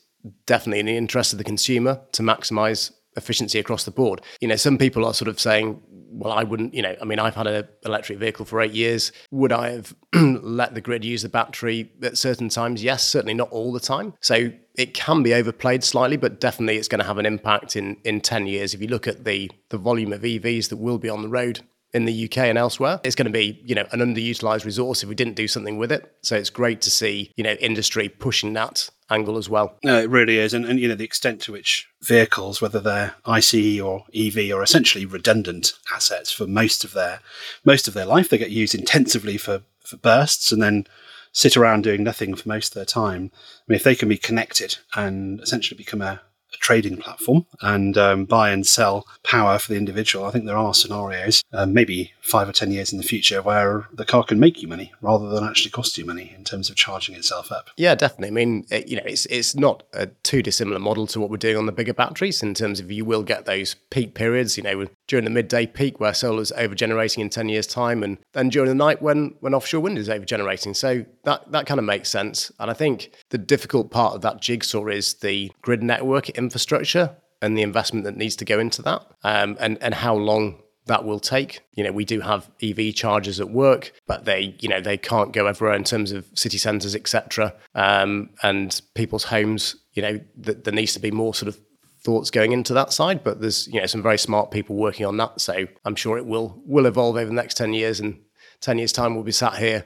[0.46, 4.22] definitely in the interest of the consumer to maximize efficiency across the board.
[4.40, 7.20] You know, some people are sort of saying, well, I wouldn't, you know, I mean,
[7.20, 9.12] I've had an electric vehicle for eight years.
[9.32, 12.84] Would I have let the grid use the battery at certain times?
[12.84, 14.14] Yes, certainly not all the time.
[14.20, 17.98] So it can be overplayed slightly, but definitely it's going to have an impact in,
[18.04, 18.74] in 10 years.
[18.74, 21.62] If you look at the, the volume of EVs that will be on the road
[21.94, 23.00] in the UK and elsewhere.
[23.04, 25.92] It's going to be, you know, an underutilized resource if we didn't do something with
[25.92, 26.16] it.
[26.22, 29.76] So it's great to see, you know, industry pushing that angle as well.
[29.84, 30.54] No, it really is.
[30.54, 34.64] And, and you know, the extent to which vehicles, whether they're ICE or EV, are
[34.64, 37.20] essentially redundant assets for most of their
[37.66, 38.30] most of their life.
[38.30, 40.88] They get used intensively for, for bursts and then
[41.34, 43.32] sit around doing nothing for most of their time.
[43.36, 46.22] I mean, if they can be connected and essentially become a,
[46.54, 50.26] a trading platform and um, buy and sell power for the individual.
[50.26, 53.88] I think there are scenarios, um, maybe five or 10 years in the future, where
[53.94, 56.76] the car can make you money rather than actually cost you money in terms of
[56.76, 57.70] charging itself up.
[57.78, 58.28] Yeah, definitely.
[58.28, 61.38] I mean, it, you know, it's, it's not a too dissimilar model to what we're
[61.38, 64.64] doing on the bigger batteries in terms of you will get those peak periods, you
[64.64, 68.50] know, during the midday peak where solar is overgenerating in 10 years' time, and then
[68.50, 70.74] during the night when, when offshore wind is overgenerating.
[70.74, 72.52] So that, that kind of makes sense.
[72.60, 77.58] And I think the difficult part of that jigsaw is the grid network infrastructure and
[77.58, 81.20] the investment that needs to go into that, um, and and how long that will
[81.20, 81.62] take.
[81.74, 85.32] You know, we do have EV chargers at work, but they, you know, they can't
[85.32, 87.54] go everywhere in terms of city centres, etc.
[87.76, 89.76] Um, and people's homes.
[89.94, 91.60] You know, th- there needs to be more sort of
[92.04, 93.24] thoughts going into that side.
[93.24, 95.40] But there's, you know, some very smart people working on that.
[95.40, 98.00] So I'm sure it will will evolve over the next ten years.
[98.00, 98.20] And
[98.60, 99.86] ten years time, we'll be sat here,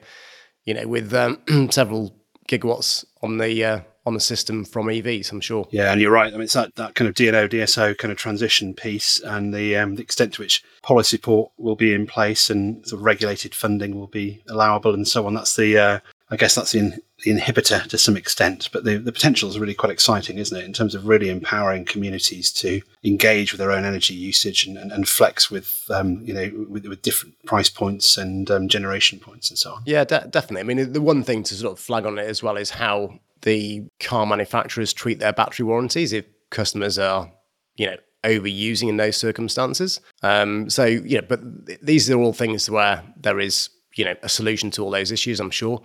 [0.63, 1.39] you know, with um,
[1.71, 2.15] several
[2.49, 5.67] gigawatts on the uh, on the system from EVs, I'm sure.
[5.71, 6.31] Yeah, and you're right.
[6.31, 9.75] I mean, it's that, that kind of DNO, DSO kind of transition piece and the,
[9.75, 13.55] um, the extent to which policy support will be in place and sort of regulated
[13.55, 15.33] funding will be allowable and so on.
[15.33, 18.97] That's the, uh, I guess that's the, in, the inhibitor to some extent, but the,
[18.97, 20.65] the potential is really quite exciting, isn't it?
[20.65, 24.91] In terms of really empowering communities to engage with their own energy usage and, and,
[24.91, 29.49] and flex with, um, you know, with, with, different price points and um, generation points
[29.49, 29.83] and so on.
[29.85, 30.61] Yeah, de- definitely.
[30.61, 33.19] I mean, the one thing to sort of flag on it as well is how
[33.45, 37.31] the car manufacturers treat their battery warranties if customers are,
[37.75, 40.01] you know, overusing in those circumstances.
[40.23, 44.29] Um, so, yeah, but th- these are all things where there is, you know, a
[44.29, 45.81] solution to all those issues, I'm sure.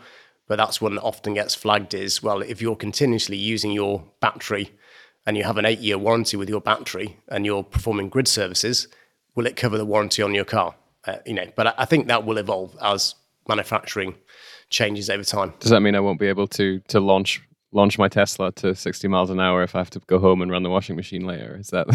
[0.49, 4.73] But that's one that often gets flagged is, well, if you're continuously using your battery
[5.27, 8.89] and you have an eight year warranty with your battery and you're performing grid services,
[9.37, 10.75] will it cover the warranty on your car?
[11.07, 13.15] Uh, you know, but I, I think that will evolve as
[13.49, 14.15] manufacturing
[14.71, 15.53] changes over time.
[15.61, 19.09] Does that mean I won't be able to to launch launch my Tesla to 60
[19.09, 21.57] miles an hour if I have to go home and run the washing machine later.
[21.59, 21.87] Is that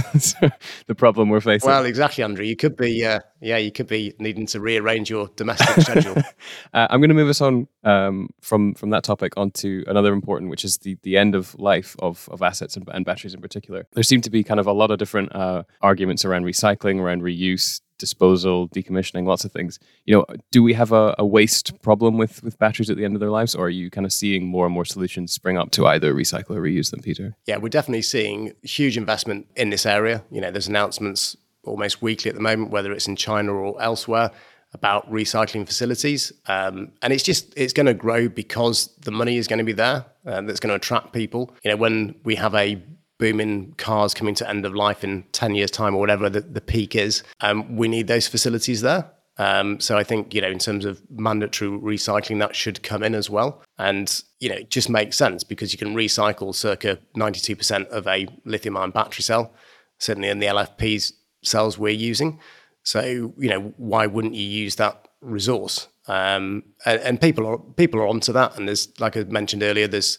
[0.88, 1.69] the problem we're facing?
[1.69, 2.45] Well, exactly, Andrew.
[2.45, 6.15] You could be, uh, yeah, you could be needing to rearrange your domestic schedule.
[6.73, 10.49] Uh, I'm going to move us on um, from from that topic onto another important,
[10.49, 13.88] which is the the end of life of of assets and, and batteries in particular.
[13.93, 17.21] There seem to be kind of a lot of different uh, arguments around recycling, around
[17.21, 19.79] reuse, disposal, decommissioning, lots of things.
[20.05, 23.15] You know, do we have a, a, waste problem with with batteries at the end
[23.15, 25.71] of their lives, or are you kind of seeing more and more solutions spring up
[25.71, 27.36] to either recycle or reuse them, Peter?
[27.45, 30.23] Yeah, we're definitely seeing huge investment in this area.
[30.31, 34.31] You know, there's announcements almost weekly at the moment, whether it's in China or elsewhere,
[34.73, 39.47] about recycling facilities, um, and it's just it's going to grow because the money is
[39.47, 40.05] going to be there.
[40.25, 41.53] Uh, that's going to attract people.
[41.63, 42.81] You know, when we have a
[43.17, 46.62] booming cars coming to end of life in 10 years time or whatever the, the
[46.62, 50.60] peak is um, we need those facilities there Um, so I think you know, in
[50.60, 54.89] terms of mandatory recycling, that should come in as well, and you know, it just
[54.89, 59.54] makes sense because you can recycle circa ninety-two percent of a lithium-ion battery cell,
[59.97, 62.39] certainly in the LFPs cells we're using.
[62.84, 63.01] So
[63.38, 65.88] you know, why wouldn't you use that resource?
[66.08, 69.88] Um, and, and people are people are onto that, and there's like I mentioned earlier,
[69.88, 70.17] there's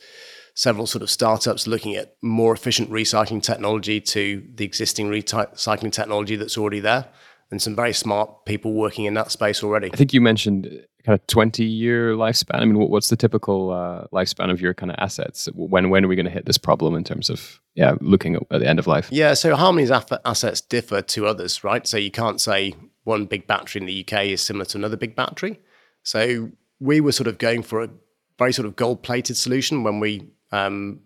[0.56, 6.34] several sort of startups looking at more efficient recycling technology to the existing recycling technology
[6.34, 7.06] that's already there
[7.50, 9.90] and some very smart people working in that space already.
[9.92, 10.64] I think you mentioned
[11.04, 12.60] kind of 20 year lifespan.
[12.60, 15.46] I mean, what's the typical uh, lifespan of your kind of assets?
[15.54, 18.48] When when are we going to hit this problem in terms of yeah looking at
[18.48, 19.08] the end of life?
[19.12, 21.86] Yeah, so Harmony's assets differ to others, right?
[21.86, 25.14] So you can't say one big battery in the UK is similar to another big
[25.14, 25.60] battery.
[26.02, 27.90] So we were sort of going for a
[28.38, 31.00] very sort of gold plated solution when we um,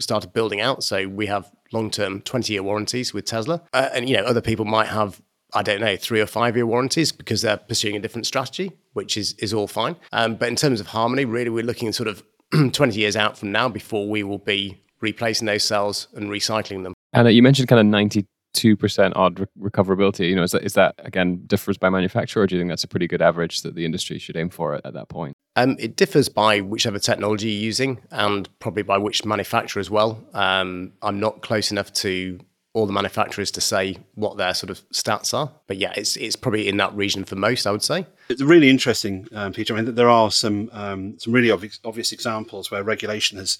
[0.00, 0.82] started building out.
[0.82, 3.62] So we have long term 20 year warranties with Tesla.
[3.72, 5.20] Uh, and, you know, other people might have,
[5.54, 9.16] I don't know, three or five year warranties because they're pursuing a different strategy, which
[9.16, 9.96] is, is all fine.
[10.12, 12.22] Um, but in terms of Harmony, really, we're looking sort of
[12.72, 16.94] 20 years out from now before we will be replacing those cells and recycling them.
[17.12, 20.28] And uh, you mentioned kind of 90 two percent odd re- recoverability.
[20.28, 22.84] You know, is that is that again differs by manufacturer, or do you think that's
[22.84, 25.36] a pretty good average that the industry should aim for at, at that point?
[25.58, 30.22] Um, it differs by whichever technology you're using, and probably by which manufacturer as well.
[30.32, 32.38] Um, I'm not close enough to
[32.74, 36.36] all the manufacturers to say what their sort of stats are, but yeah, it's it's
[36.36, 38.06] probably in that region for most, I would say.
[38.28, 39.74] It's really interesting, um, Peter.
[39.74, 43.58] I mean, there are some um, some really obvious, obvious examples where regulation has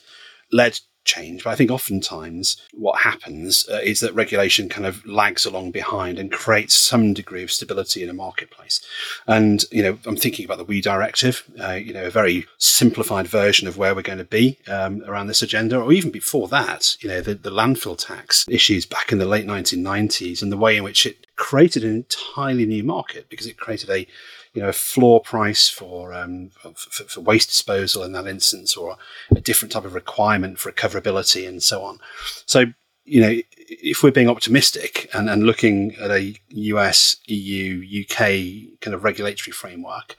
[0.52, 0.78] led
[1.08, 1.42] change.
[1.42, 6.18] But I think oftentimes what happens uh, is that regulation kind of lags along behind
[6.18, 8.80] and creates some degree of stability in a marketplace.
[9.26, 13.26] And, you know, I'm thinking about the WEEE Directive, uh, you know, a very simplified
[13.26, 16.96] version of where we're going to be um, around this agenda, or even before that,
[17.00, 20.76] you know, the, the landfill tax issues back in the late 1990s and the way
[20.76, 24.06] in which it created an entirely new market because it created a
[24.58, 28.96] you know, a floor price for, um, for, for waste disposal in that instance, or
[29.30, 32.00] a different type of requirement for recoverability and so on.
[32.44, 32.64] So,
[33.04, 38.94] you know, if we're being optimistic and, and looking at a US, EU, UK kind
[38.94, 40.16] of regulatory framework,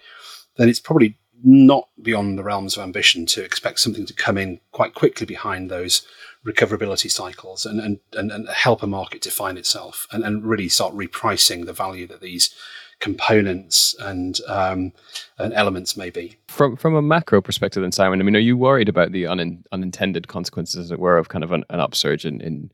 [0.56, 4.62] then it's probably not beyond the realms of ambition to expect something to come in
[4.72, 6.08] quite quickly behind those
[6.46, 10.96] recoverability cycles and, and, and, and help a market define itself and, and really start
[10.96, 12.56] repricing the value that these
[13.00, 14.92] components and um,
[15.38, 16.38] and elements maybe.
[16.48, 19.64] From from a macro perspective, then Simon, I mean, are you worried about the un,
[19.72, 22.72] unintended consequences, as it were, of kind of an, an upsurge in, in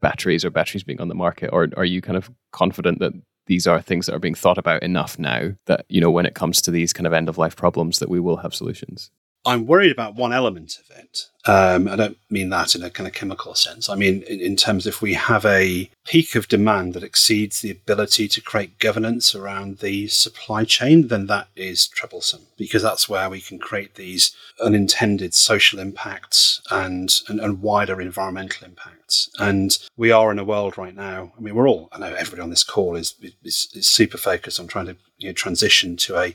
[0.00, 3.12] batteries or batteries being on the market, or are you kind of confident that
[3.46, 6.34] these are things that are being thought about enough now that you know when it
[6.34, 9.10] comes to these kind of end of life problems that we will have solutions?
[9.46, 11.28] I'm worried about one element of it.
[11.46, 13.88] Um, I don't mean that in a kind of chemical sense.
[13.88, 17.70] I mean, in, in, terms if we have a peak of demand that exceeds the
[17.70, 23.30] ability to create governance around the supply chain, then that is troublesome because that's where
[23.30, 29.30] we can create these unintended social impacts and, and, and wider environmental impacts.
[29.38, 31.32] And we are in a world right now.
[31.38, 34.58] I mean, we're all, I know everybody on this call is, is, is super focused
[34.58, 36.34] on trying to you know, transition to a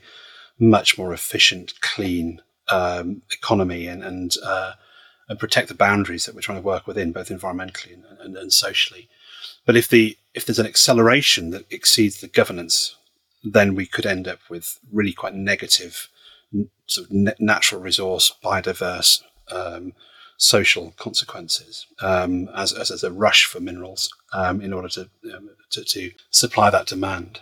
[0.58, 4.74] much more efficient, clean, um, economy and and, uh,
[5.30, 8.54] and protect the boundaries that we're trying to work within, both environmentally and, and, and,
[8.54, 9.08] socially.
[9.66, 12.96] But if the if there's an acceleration that exceeds the governance,
[13.44, 16.10] then we could end up with really quite negative
[16.88, 19.94] sort of natural resource, biodiverse, um,
[20.38, 25.02] social consequences um, as, as, as, a rush for minerals um, in order to,
[25.36, 27.42] um, to, to supply that demand.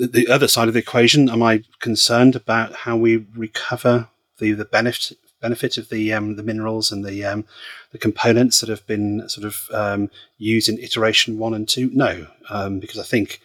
[0.00, 4.08] The other side of the equation, am I concerned about how we recover
[4.38, 7.44] the the benefit benefit of the um, the minerals and the um,
[7.92, 11.90] the components that have been sort of um, used in iteration one and two?
[11.92, 13.40] No, um, because I think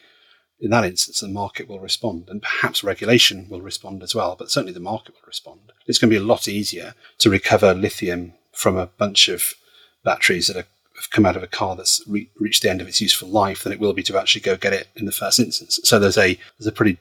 [0.59, 4.35] in that instance the market will respond, and perhaps regulation will respond as well.
[4.37, 5.71] But certainly the market will respond.
[5.87, 9.53] It's going to be a lot easier to recover lithium from a bunch of
[10.03, 12.87] batteries that are, have come out of a car that's re- reached the end of
[12.87, 15.39] its useful life than it will be to actually go get it in the first
[15.39, 15.79] instance.
[15.83, 16.99] So there's a there's a pretty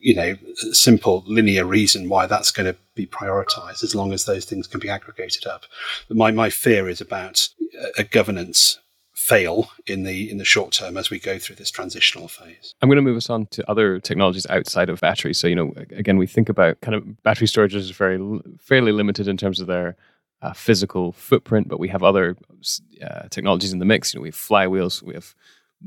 [0.00, 0.36] you know,
[0.72, 4.80] simple linear reason why that's going to be prioritized as long as those things can
[4.80, 5.64] be aggregated up.
[6.08, 7.48] But my, my fear is about
[7.96, 8.78] a governance
[9.14, 12.74] fail in the in the short term as we go through this transitional phase.
[12.82, 15.38] I'm going to move us on to other technologies outside of batteries.
[15.38, 18.18] So you know, again, we think about kind of battery storage is very
[18.58, 19.96] fairly limited in terms of their
[20.42, 22.36] uh, physical footprint, but we have other
[23.00, 24.12] uh, technologies in the mix.
[24.12, 25.34] You know, we have flywheels, we have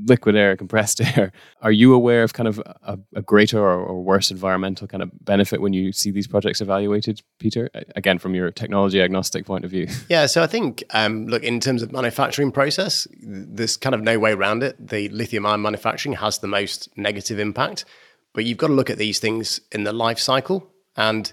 [0.04, 1.32] liquid air, compressed air.
[1.62, 5.12] Are you aware of kind of a, a greater or, or, worse environmental kind of
[5.24, 7.70] benefit when you see these projects evaluated, Peter?
[7.96, 9.88] Again, from your technology agnostic point of view.
[10.08, 14.20] Yeah, so I think, um, look, in terms of manufacturing process, there's kind of no
[14.20, 14.76] way around it.
[14.88, 17.86] The lithium ion manufacturing has the most negative impact.
[18.34, 20.70] But you've got to look at these things in the life cycle.
[20.96, 21.32] And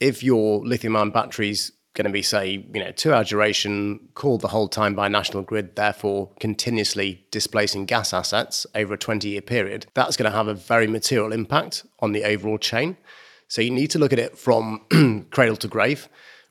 [0.00, 4.42] if your lithium ion batteries going to be, say, you know, two hour duration, called
[4.42, 9.40] the whole time by National Grid, therefore continuously displacing gas assets over a 20 year
[9.40, 12.96] period, that's going to have a very material impact on the overall chain.
[13.48, 16.08] So you need to look at it from cradle to grave,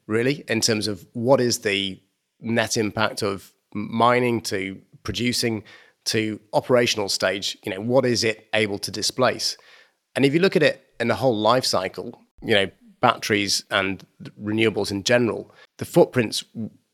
[0.08, 2.02] really, in terms of what is the
[2.42, 5.64] net impact of mining to producing
[6.06, 7.58] to operational stage.
[7.64, 9.58] You know, what is it able to displace?
[10.16, 12.72] And if you look at it in the whole life cycle, you know,
[13.06, 14.04] batteries and
[14.42, 16.44] renewables in general, the footprint's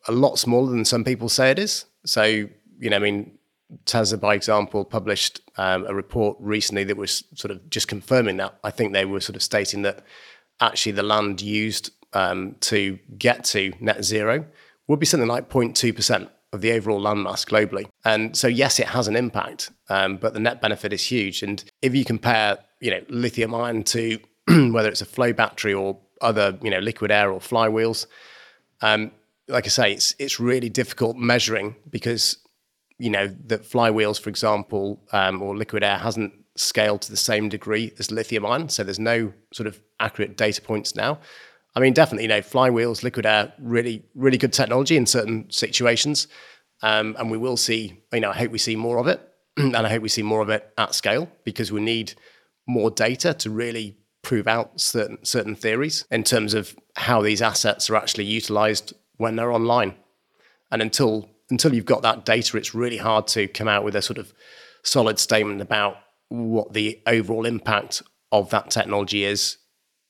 [0.10, 1.86] a lot smaller than some people say it is.
[2.06, 3.38] So, you know, I mean,
[3.86, 8.60] Tesla, by example, published um, a report recently that was sort of just confirming that.
[8.62, 10.04] I think they were sort of stating that
[10.60, 14.46] actually the land used um, to get to net zero
[14.90, 17.88] would be something like 0.2% of the overall landmass globally.
[18.04, 21.42] And so, yes, it has an impact, um, but the net benefit is huge.
[21.42, 24.20] And if you compare, you know, lithium ion to
[24.72, 28.06] whether it's a flow battery or other, you know, liquid air or flywheels.
[28.82, 29.12] Um,
[29.48, 32.38] like I say, it's it's really difficult measuring because
[32.98, 37.50] you know that flywheels, for example, um, or liquid air hasn't scaled to the same
[37.50, 41.20] degree as lithium ion, so there's no sort of accurate data points now.
[41.76, 46.28] I mean, definitely, you know, flywheels, liquid air, really, really good technology in certain situations,
[46.82, 48.02] um, and we will see.
[48.14, 49.22] You know, I hope we see more of it,
[49.58, 52.14] and I hope we see more of it at scale because we need
[52.68, 57.90] more data to really prove out certain certain theories in terms of how these assets
[57.90, 59.96] are actually utilized when they're online.
[60.72, 64.02] And until until you've got that data, it's really hard to come out with a
[64.02, 64.34] sort of
[64.84, 65.98] solid statement about
[66.30, 68.02] what the overall impact
[68.32, 69.58] of that technology is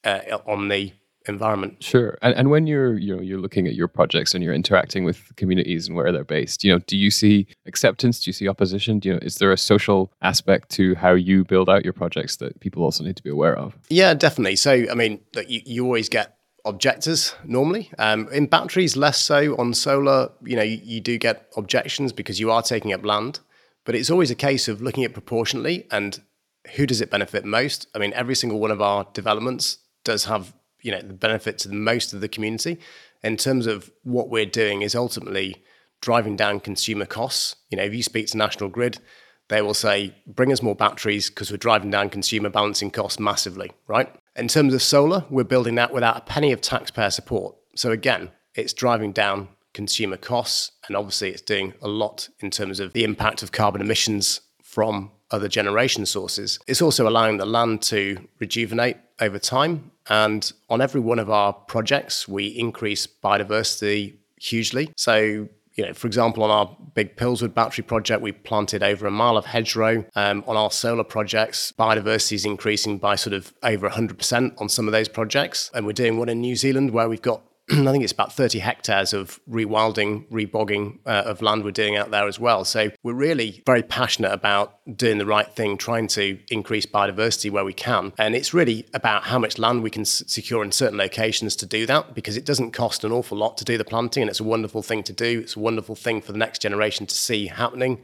[0.03, 0.93] uh, on the
[1.27, 1.83] environment.
[1.83, 2.17] Sure.
[2.21, 5.35] And, and when you're you know you're looking at your projects and you're interacting with
[5.35, 8.19] communities and where they're based, you know, do you see acceptance?
[8.21, 8.99] Do you see opposition?
[8.99, 12.37] Do you know, is there a social aspect to how you build out your projects
[12.37, 13.77] that people also need to be aware of?
[13.89, 14.55] Yeah, definitely.
[14.55, 17.91] So I mean, you, you always get objectors normally.
[17.97, 19.55] Um, in batteries, less so.
[19.57, 23.39] On solar, you know, you, you do get objections because you are taking up land.
[23.83, 26.21] But it's always a case of looking at proportionally and
[26.75, 27.87] who does it benefit most.
[27.95, 31.67] I mean, every single one of our developments does have you know the benefit to
[31.67, 32.79] the most of the community
[33.23, 35.63] in terms of what we're doing is ultimately
[36.01, 38.97] driving down consumer costs you know if you speak to national grid
[39.49, 43.71] they will say bring us more batteries because we're driving down consumer balancing costs massively
[43.87, 47.91] right in terms of solar we're building that without a penny of taxpayer support so
[47.91, 52.93] again it's driving down consumer costs and obviously it's doing a lot in terms of
[52.93, 56.59] the impact of carbon emissions from other generation sources.
[56.67, 59.91] It's also allowing the land to rejuvenate over time.
[60.09, 64.91] And on every one of our projects, we increase biodiversity hugely.
[64.97, 69.11] So, you know, for example, on our big Pillswood battery project, we planted over a
[69.11, 70.05] mile of hedgerow.
[70.15, 74.87] Um, on our solar projects, biodiversity is increasing by sort of over 100% on some
[74.87, 75.71] of those projects.
[75.73, 78.59] And we're doing one in New Zealand where we've got I think it's about 30
[78.59, 82.65] hectares of rewilding, rebogging uh, of land we're doing out there as well.
[82.65, 87.63] So we're really very passionate about doing the right thing, trying to increase biodiversity where
[87.63, 88.13] we can.
[88.17, 91.65] And it's really about how much land we can s- secure in certain locations to
[91.65, 94.39] do that because it doesn't cost an awful lot to do the planting and it's
[94.39, 95.39] a wonderful thing to do.
[95.39, 98.01] It's a wonderful thing for the next generation to see happening.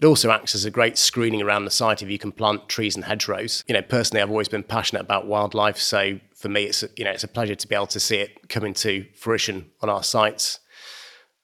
[0.00, 2.94] It also acts as a great screening around the site if you can plant trees
[2.94, 3.64] and hedgerows.
[3.66, 7.10] You know, personally, I've always been passionate about wildlife, so for me, it's you know
[7.10, 10.60] it's a pleasure to be able to see it come into fruition on our sites.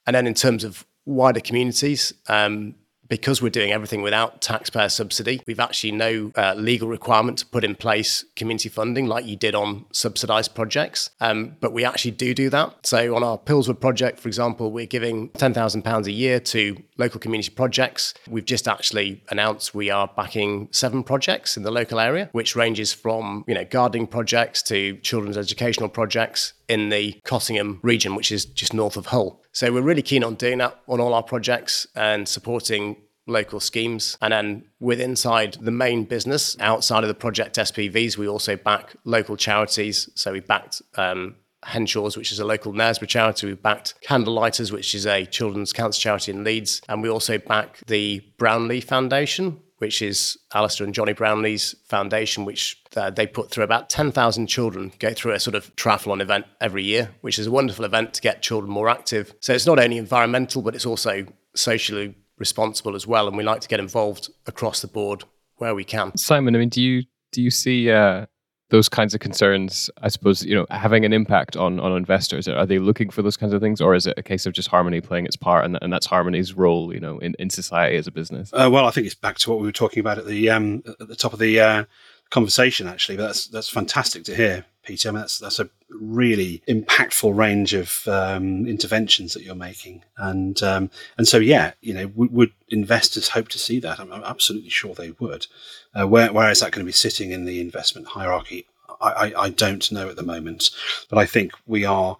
[0.06, 2.76] And then in terms of wider communities, um,
[3.08, 7.64] because we're doing everything without taxpayer subsidy, we've actually no uh, legal requirement to put
[7.64, 11.10] in place community funding like you did on subsidized projects.
[11.20, 12.86] Um, but we actually do do that.
[12.86, 17.50] So on our Pillswood project, for example, we're giving £10,000 a year to local community
[17.50, 18.14] projects.
[18.28, 22.92] We've just actually announced we are backing seven projects in the local area, which ranges
[22.92, 28.44] from, you know, gardening projects to children's educational projects in the Cottingham region, which is
[28.44, 29.42] just north of Hull.
[29.52, 32.96] So we're really keen on doing that on all our projects and supporting
[33.26, 34.18] local schemes.
[34.20, 38.96] And then with inside the main business, outside of the project SPVs, we also back
[39.04, 40.08] local charities.
[40.14, 43.46] So we backed um, Henshaws, which is a local Knaresborough charity.
[43.46, 46.82] We backed Candlelighters, which is a children's cancer charity in Leeds.
[46.88, 52.82] And we also back the Brownlee Foundation, which is Alistair and Johnny Brownlee's foundation, which
[52.96, 56.82] uh, they put through about 10,000 children go through a sort of triathlon event every
[56.82, 59.34] year, which is a wonderful event to get children more active.
[59.40, 63.28] So it's not only environmental, but it's also socially responsible as well.
[63.28, 65.24] And we like to get involved across the board
[65.56, 66.16] where we can.
[66.16, 68.24] Simon, I mean, do you do you see uh,
[68.70, 72.48] those kinds of concerns, I suppose, you know, having an impact on on investors?
[72.48, 74.68] Are they looking for those kinds of things, or is it a case of just
[74.68, 78.06] Harmony playing its part, and, and that's Harmony's role, you know, in, in society as
[78.06, 78.50] a business?
[78.52, 80.82] Uh, well, I think it's back to what we were talking about at the um,
[81.00, 81.84] at the top of the uh,
[82.30, 85.08] conversation actually, but that's that's fantastic to hear, Peter.
[85.08, 90.62] I mean, that's that's a really impactful range of um, interventions that you're making, and
[90.62, 94.00] um, and so yeah, you know, w- would investors hope to see that?
[94.00, 95.46] I'm, I'm absolutely sure they would.
[95.94, 98.66] Uh, where where is that going to be sitting in the investment hierarchy?
[99.00, 100.70] I, I, I don't know at the moment,
[101.08, 102.18] but I think we are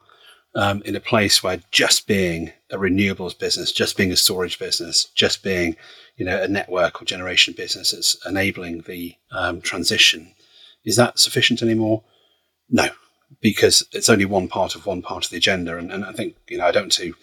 [0.55, 5.05] um, in a place where just being a renewables business, just being a storage business,
[5.15, 5.77] just being
[6.17, 10.35] you know a network or generation business that's enabling the um, transition,
[10.85, 12.03] is that sufficient anymore?
[12.71, 12.89] No,
[13.41, 16.37] because it's only one part of one part of the agenda, and, and I think
[16.49, 17.15] you know I don't to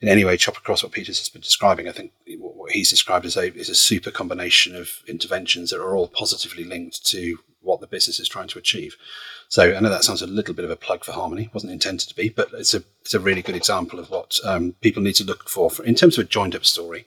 [0.00, 1.88] in any way chop across what Peter's has been describing.
[1.88, 5.96] I think what he's described as a is a super combination of interventions that are
[5.96, 8.96] all positively linked to what the business is trying to achieve.
[9.48, 11.50] So I know that sounds a little bit of a plug for Harmony.
[11.52, 14.74] Wasn't intended to be, but it's a it's a really good example of what um,
[14.80, 17.04] people need to look for, for in terms of a joined up story.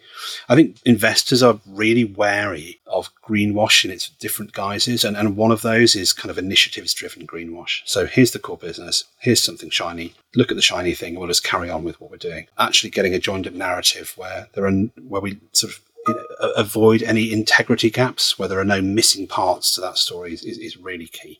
[0.47, 5.51] I think investors are really wary of greenwash in its different guises, and, and one
[5.51, 7.81] of those is kind of initiatives driven greenwash.
[7.85, 10.13] So here's the core business, here's something shiny.
[10.35, 12.47] Look at the shiny thing, and we'll just carry on with what we're doing.
[12.59, 14.71] Actually, getting a joined up narrative where there are
[15.07, 15.81] where we sort of
[16.55, 20.57] avoid any integrity gaps, where there are no missing parts to that story, is, is,
[20.57, 21.39] is, really key.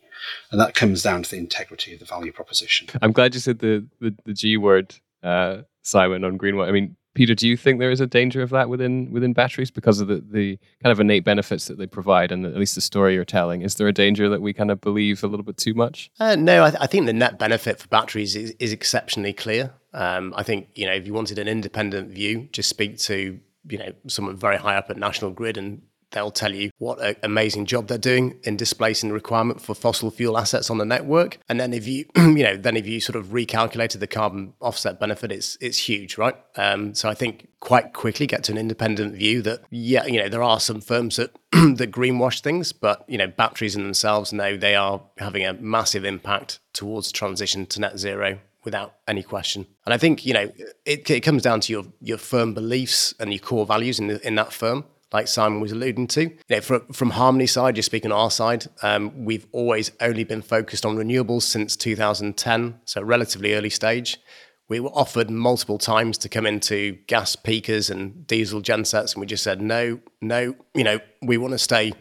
[0.51, 2.88] And that comes down to the integrity of the value proposition.
[3.01, 6.68] I'm glad you said the, the, the G word, uh, Simon, on Greenwash.
[6.68, 9.72] I mean, Peter, do you think there is a danger of that within within batteries
[9.72, 12.76] because of the, the kind of innate benefits that they provide and the, at least
[12.76, 13.63] the story you're telling?
[13.63, 16.11] Is there a danger that we kind of believe a little bit too much?
[16.20, 19.74] Uh, no, I, th- I, think the net benefit for batteries is, is exceptionally clear.
[19.93, 23.39] Um, I think you know if you wanted an independent view, just speak to
[23.70, 27.15] you know someone very high up at National Grid and they'll tell you what an
[27.24, 31.38] amazing job they're doing in displacing the requirement for fossil fuel assets on the network.
[31.49, 34.99] And then if you, you know, then if you sort of recalculated the carbon offset
[34.99, 36.36] benefit, it's it's huge, right?
[36.55, 40.30] Um, so I think quite quickly get to an independent view that yeah, you know,
[40.30, 44.55] there are some firms that that greenwash things, but you know, batteries in themselves know
[44.55, 49.65] they are having a massive impact towards transition to net zero without any question.
[49.86, 50.51] And I think you know
[50.86, 54.28] it, it comes down to your your firm beliefs and your core values in the,
[54.28, 54.84] in that firm.
[55.13, 58.65] Like Simon was alluding to, you know, from, Harmony side, just speaking on our side,
[58.82, 64.20] um, we've always only been focused on renewables since 2010, so relatively early stage.
[64.68, 69.28] We were offered multiple times to come into gas peakers and diesel gensets, and we
[69.28, 70.57] just said no, no.
[70.76, 71.93] You know, we want to stay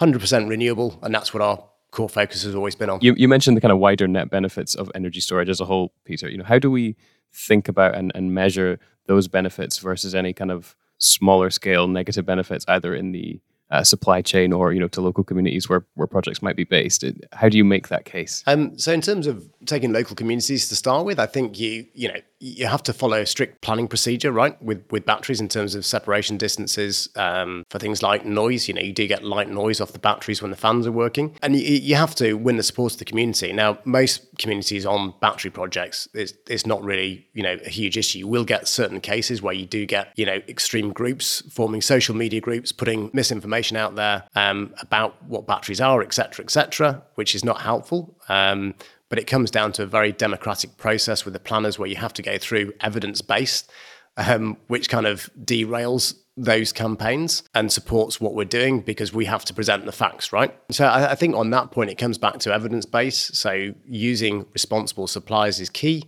[0.00, 2.98] 100% renewable, and that's what our core focus has always been on.
[3.02, 5.92] You, you mentioned the kind of wider net benefits of energy storage as a whole,
[6.04, 6.28] Peter.
[6.28, 6.96] You know, how do we
[7.32, 12.64] think about and, and measure those benefits versus any kind of smaller scale negative benefits,
[12.68, 16.42] either in the uh, supply chain or you know to local communities where, where projects
[16.42, 19.92] might be based how do you make that case um, so in terms of taking
[19.92, 23.26] local communities to start with i think you you know you have to follow a
[23.26, 28.02] strict planning procedure right with with batteries in terms of separation distances um, for things
[28.02, 30.86] like noise you know you do get light noise off the batteries when the fans
[30.86, 34.26] are working and you, you have to win the support of the community now most
[34.38, 38.44] communities on battery projects it's, it's not really you know a huge issue you will
[38.44, 42.72] get certain cases where you do get you know extreme groups forming social media groups
[42.72, 48.16] putting misinformation out there um, about what batteries are, etc., etc., which is not helpful.
[48.28, 48.74] Um,
[49.10, 52.14] but it comes down to a very democratic process with the planners where you have
[52.14, 53.70] to go through evidence based,
[54.16, 59.44] um, which kind of derails those campaigns and supports what we're doing because we have
[59.44, 60.56] to present the facts, right?
[60.70, 63.30] So I, I think on that point, it comes back to evidence base.
[63.34, 66.04] So using responsible suppliers is key.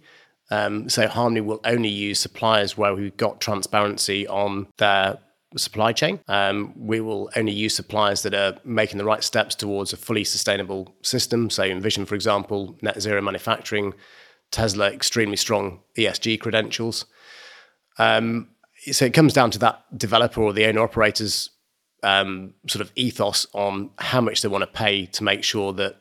[0.51, 5.19] Um, so Harmony will only use suppliers where we've got transparency on their
[5.57, 6.21] supply chain.
[6.29, 10.25] Um, we will only use suppliers that are making the right steps towards a fully
[10.25, 11.51] sustainable system.
[11.51, 13.95] So, Envision, for example, net zero manufacturing,
[14.51, 17.07] Tesla, extremely strong ESG credentials.
[17.99, 18.49] Um,
[18.91, 21.51] so, it comes down to that developer or the owner operator's
[22.03, 25.97] um, sort of ethos on how much they want to pay to make sure that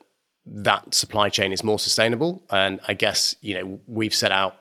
[0.45, 2.43] that supply chain is more sustainable.
[2.49, 4.58] And I guess, you know, we've set out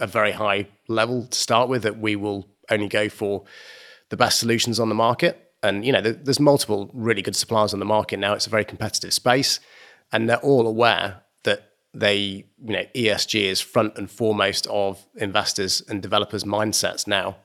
[0.00, 3.44] a very high level to start with that we will only go for
[4.10, 5.52] the best solutions on the market.
[5.62, 8.32] And you know, there's multiple really good suppliers on the market now.
[8.34, 9.60] It's a very competitive space,
[10.12, 15.82] and they're all aware that they, you know, ESG is front and foremost of investors
[15.88, 17.38] and developers' mindsets now,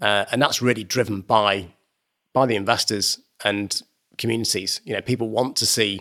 [0.00, 1.68] uh, and that's really driven by
[2.32, 3.82] by the investors and
[4.18, 4.80] communities.
[4.84, 6.00] You know, people want to see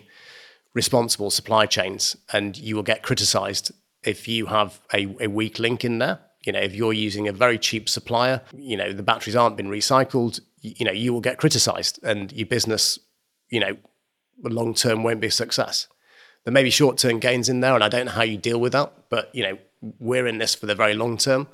[0.74, 3.72] responsible supply chains, and you will get criticised
[4.04, 6.20] if you have a, a weak link in there.
[6.46, 9.70] You know, if you're using a very cheap supplier, you know, the batteries aren't been
[9.70, 13.00] recycled, you, you know, you will get criticized and your business,
[13.50, 13.78] you know,
[14.44, 15.88] long term won't be a success.
[16.44, 18.60] There may be short term gains in there, and I don't know how you deal
[18.60, 19.58] with that, but, you know,
[20.00, 21.48] we're in this for the very long term.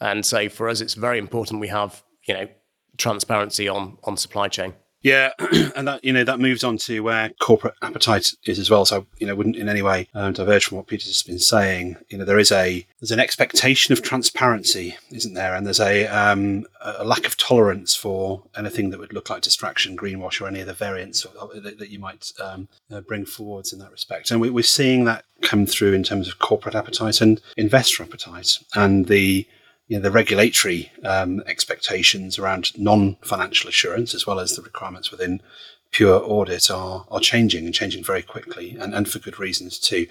[0.00, 2.48] And so for us, it's very important we have, you know,
[2.96, 4.74] transparency on, on supply chain.
[5.04, 5.32] Yeah,
[5.76, 8.86] and that you know that moves on to where corporate appetite is as well.
[8.86, 11.98] So you know, wouldn't in any way um, diverge from what Peter's been saying.
[12.08, 15.54] You know, there is a there's an expectation of transparency, isn't there?
[15.54, 19.94] And there's a um, a lack of tolerance for anything that would look like distraction,
[19.94, 21.26] greenwash, or any of the variants
[21.62, 24.30] that, that you might um, uh, bring forwards in that respect.
[24.30, 28.58] And we, we're seeing that come through in terms of corporate appetite and investor appetite,
[28.74, 29.46] and the
[29.86, 35.42] you know, the regulatory um, expectations around non-financial assurance, as well as the requirements within
[35.90, 40.06] pure audit, are are changing and changing very quickly, and, and for good reasons too.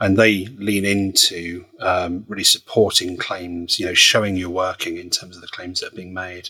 [0.00, 5.36] And they lean into um, really supporting claims, you know, showing you're working in terms
[5.36, 6.48] of the claims that are being made,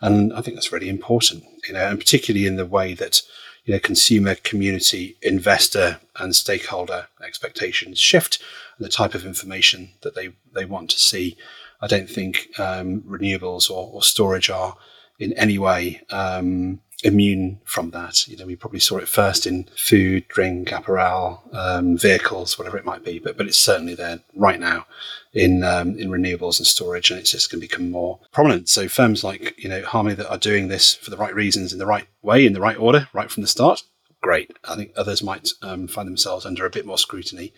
[0.00, 3.22] and I think that's really important, you know, and particularly in the way that
[3.64, 8.38] you know consumer, community, investor, and stakeholder expectations shift,
[8.76, 11.38] and the type of information that they they want to see
[11.80, 14.76] I don't think um, renewables or, or, storage are
[15.18, 18.26] in any way um, immune from that.
[18.26, 22.84] You know, we probably saw it first in food, drink, apparel, um, vehicles, whatever it
[22.84, 24.86] might be, but but it's certainly there right now
[25.32, 28.68] in um, in renewables and storage, and it's just going to become more prominent.
[28.68, 31.78] So firms like you know Harmony that are doing this for the right reasons, in
[31.78, 33.82] the right way, in the right order, right from the start.
[34.20, 34.56] Great.
[34.64, 37.52] I think others might um, find themselves under a bit more scrutiny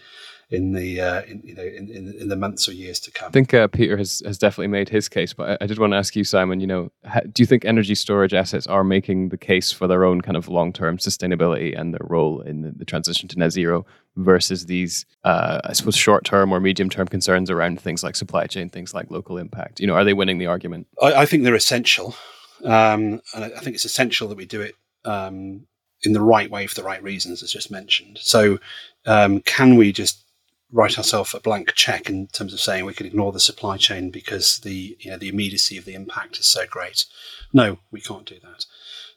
[0.51, 3.29] in the uh, in, you know in, in, in, the months or years to come.
[3.29, 5.93] I think uh, Peter has, has definitely made his case, but I, I did want
[5.93, 6.61] to ask you, Simon.
[6.61, 10.05] You know, ha, do you think energy storage assets are making the case for their
[10.05, 13.53] own kind of long term sustainability and their role in the, the, transition to net
[13.53, 13.87] zero
[14.17, 18.47] versus these, uh, I suppose, short term or medium term concerns around things like supply
[18.47, 19.79] chain, things like local impact?
[19.79, 20.89] You know, are they winning the argument?
[21.01, 22.17] I, I think they're essential,
[22.65, 24.75] um, and I think it's essential that we do it.
[25.05, 25.67] Um,
[26.03, 28.19] in the right way for the right reasons, as just mentioned.
[28.23, 28.59] So,
[29.05, 30.25] um, can we just
[30.73, 34.11] write ourselves a blank check in terms of saying we can ignore the supply chain
[34.11, 37.07] because the you know the immediacy of the impact is so great.
[37.53, 38.67] No, we can't do that.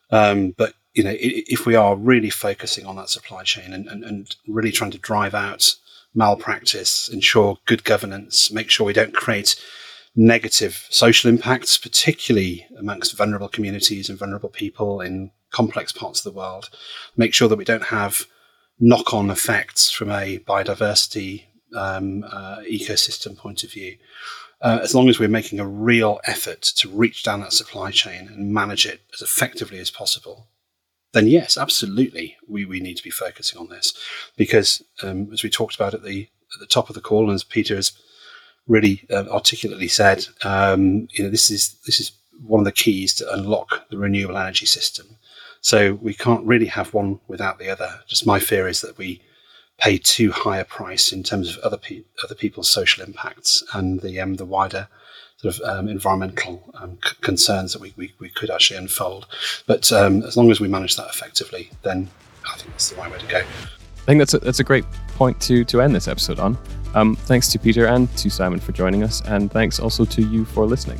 [0.10, 4.04] Um, but you know, if we are really focusing on that supply chain and, and,
[4.04, 5.76] and really trying to drive out
[6.14, 9.60] malpractice, ensure good governance, make sure we don't create
[10.16, 16.38] negative social impacts, particularly amongst vulnerable communities and vulnerable people in complex parts of the
[16.38, 16.70] world,
[17.18, 18.28] make sure that we don't have
[18.80, 21.46] knock on effects from a biodiversity
[21.76, 23.98] um, uh, ecosystem point of view.
[24.62, 28.30] Uh, as long as we're making a real effort to reach down that supply chain
[28.30, 30.48] and manage it as effectively as possible,
[31.12, 33.94] then yes, absolutely, we, we need to be focusing on this
[34.38, 37.34] because, um, as we talked about at the at the top of the call, and
[37.34, 37.92] as Peter has
[38.68, 42.12] really uh, articulately said, um, you know, this is this is
[42.42, 45.18] one of the keys to unlock the renewable energy system.
[45.64, 48.02] So we can't really have one without the other.
[48.06, 49.22] Just my fear is that we
[49.80, 54.02] pay too high a price in terms of other pe- other people's social impacts and
[54.02, 54.90] the um, the wider
[55.38, 59.26] sort of um, environmental um, c- concerns that we, we, we, could actually unfold.
[59.66, 62.10] But um, as long as we manage that effectively, then
[62.50, 63.40] I think that's the right way to go.
[63.40, 64.86] I think that's a, that's a great
[65.16, 66.58] point to to end this episode on.
[66.94, 70.44] Um, thanks to Peter and to Simon for joining us, and thanks also to you
[70.44, 71.00] for listening.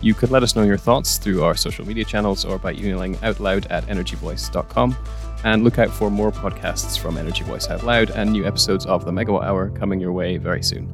[0.00, 3.16] You could let us know your thoughts through our social media channels or by emailing
[3.16, 4.96] outloud at energyvoice.com.
[5.44, 9.04] And look out for more podcasts from Energy Voice Out Loud and new episodes of
[9.04, 10.92] the Megawatt Hour coming your way very soon.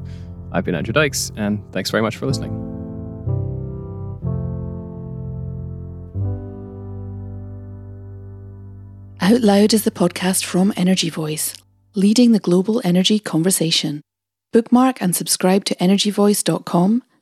[0.51, 2.51] I've been Andrew Dykes, and thanks very much for listening.
[9.19, 11.55] Out Loud is the podcast from Energy Voice,
[11.95, 14.01] leading the global energy conversation.
[14.53, 17.01] Bookmark and subscribe to energyvoice.com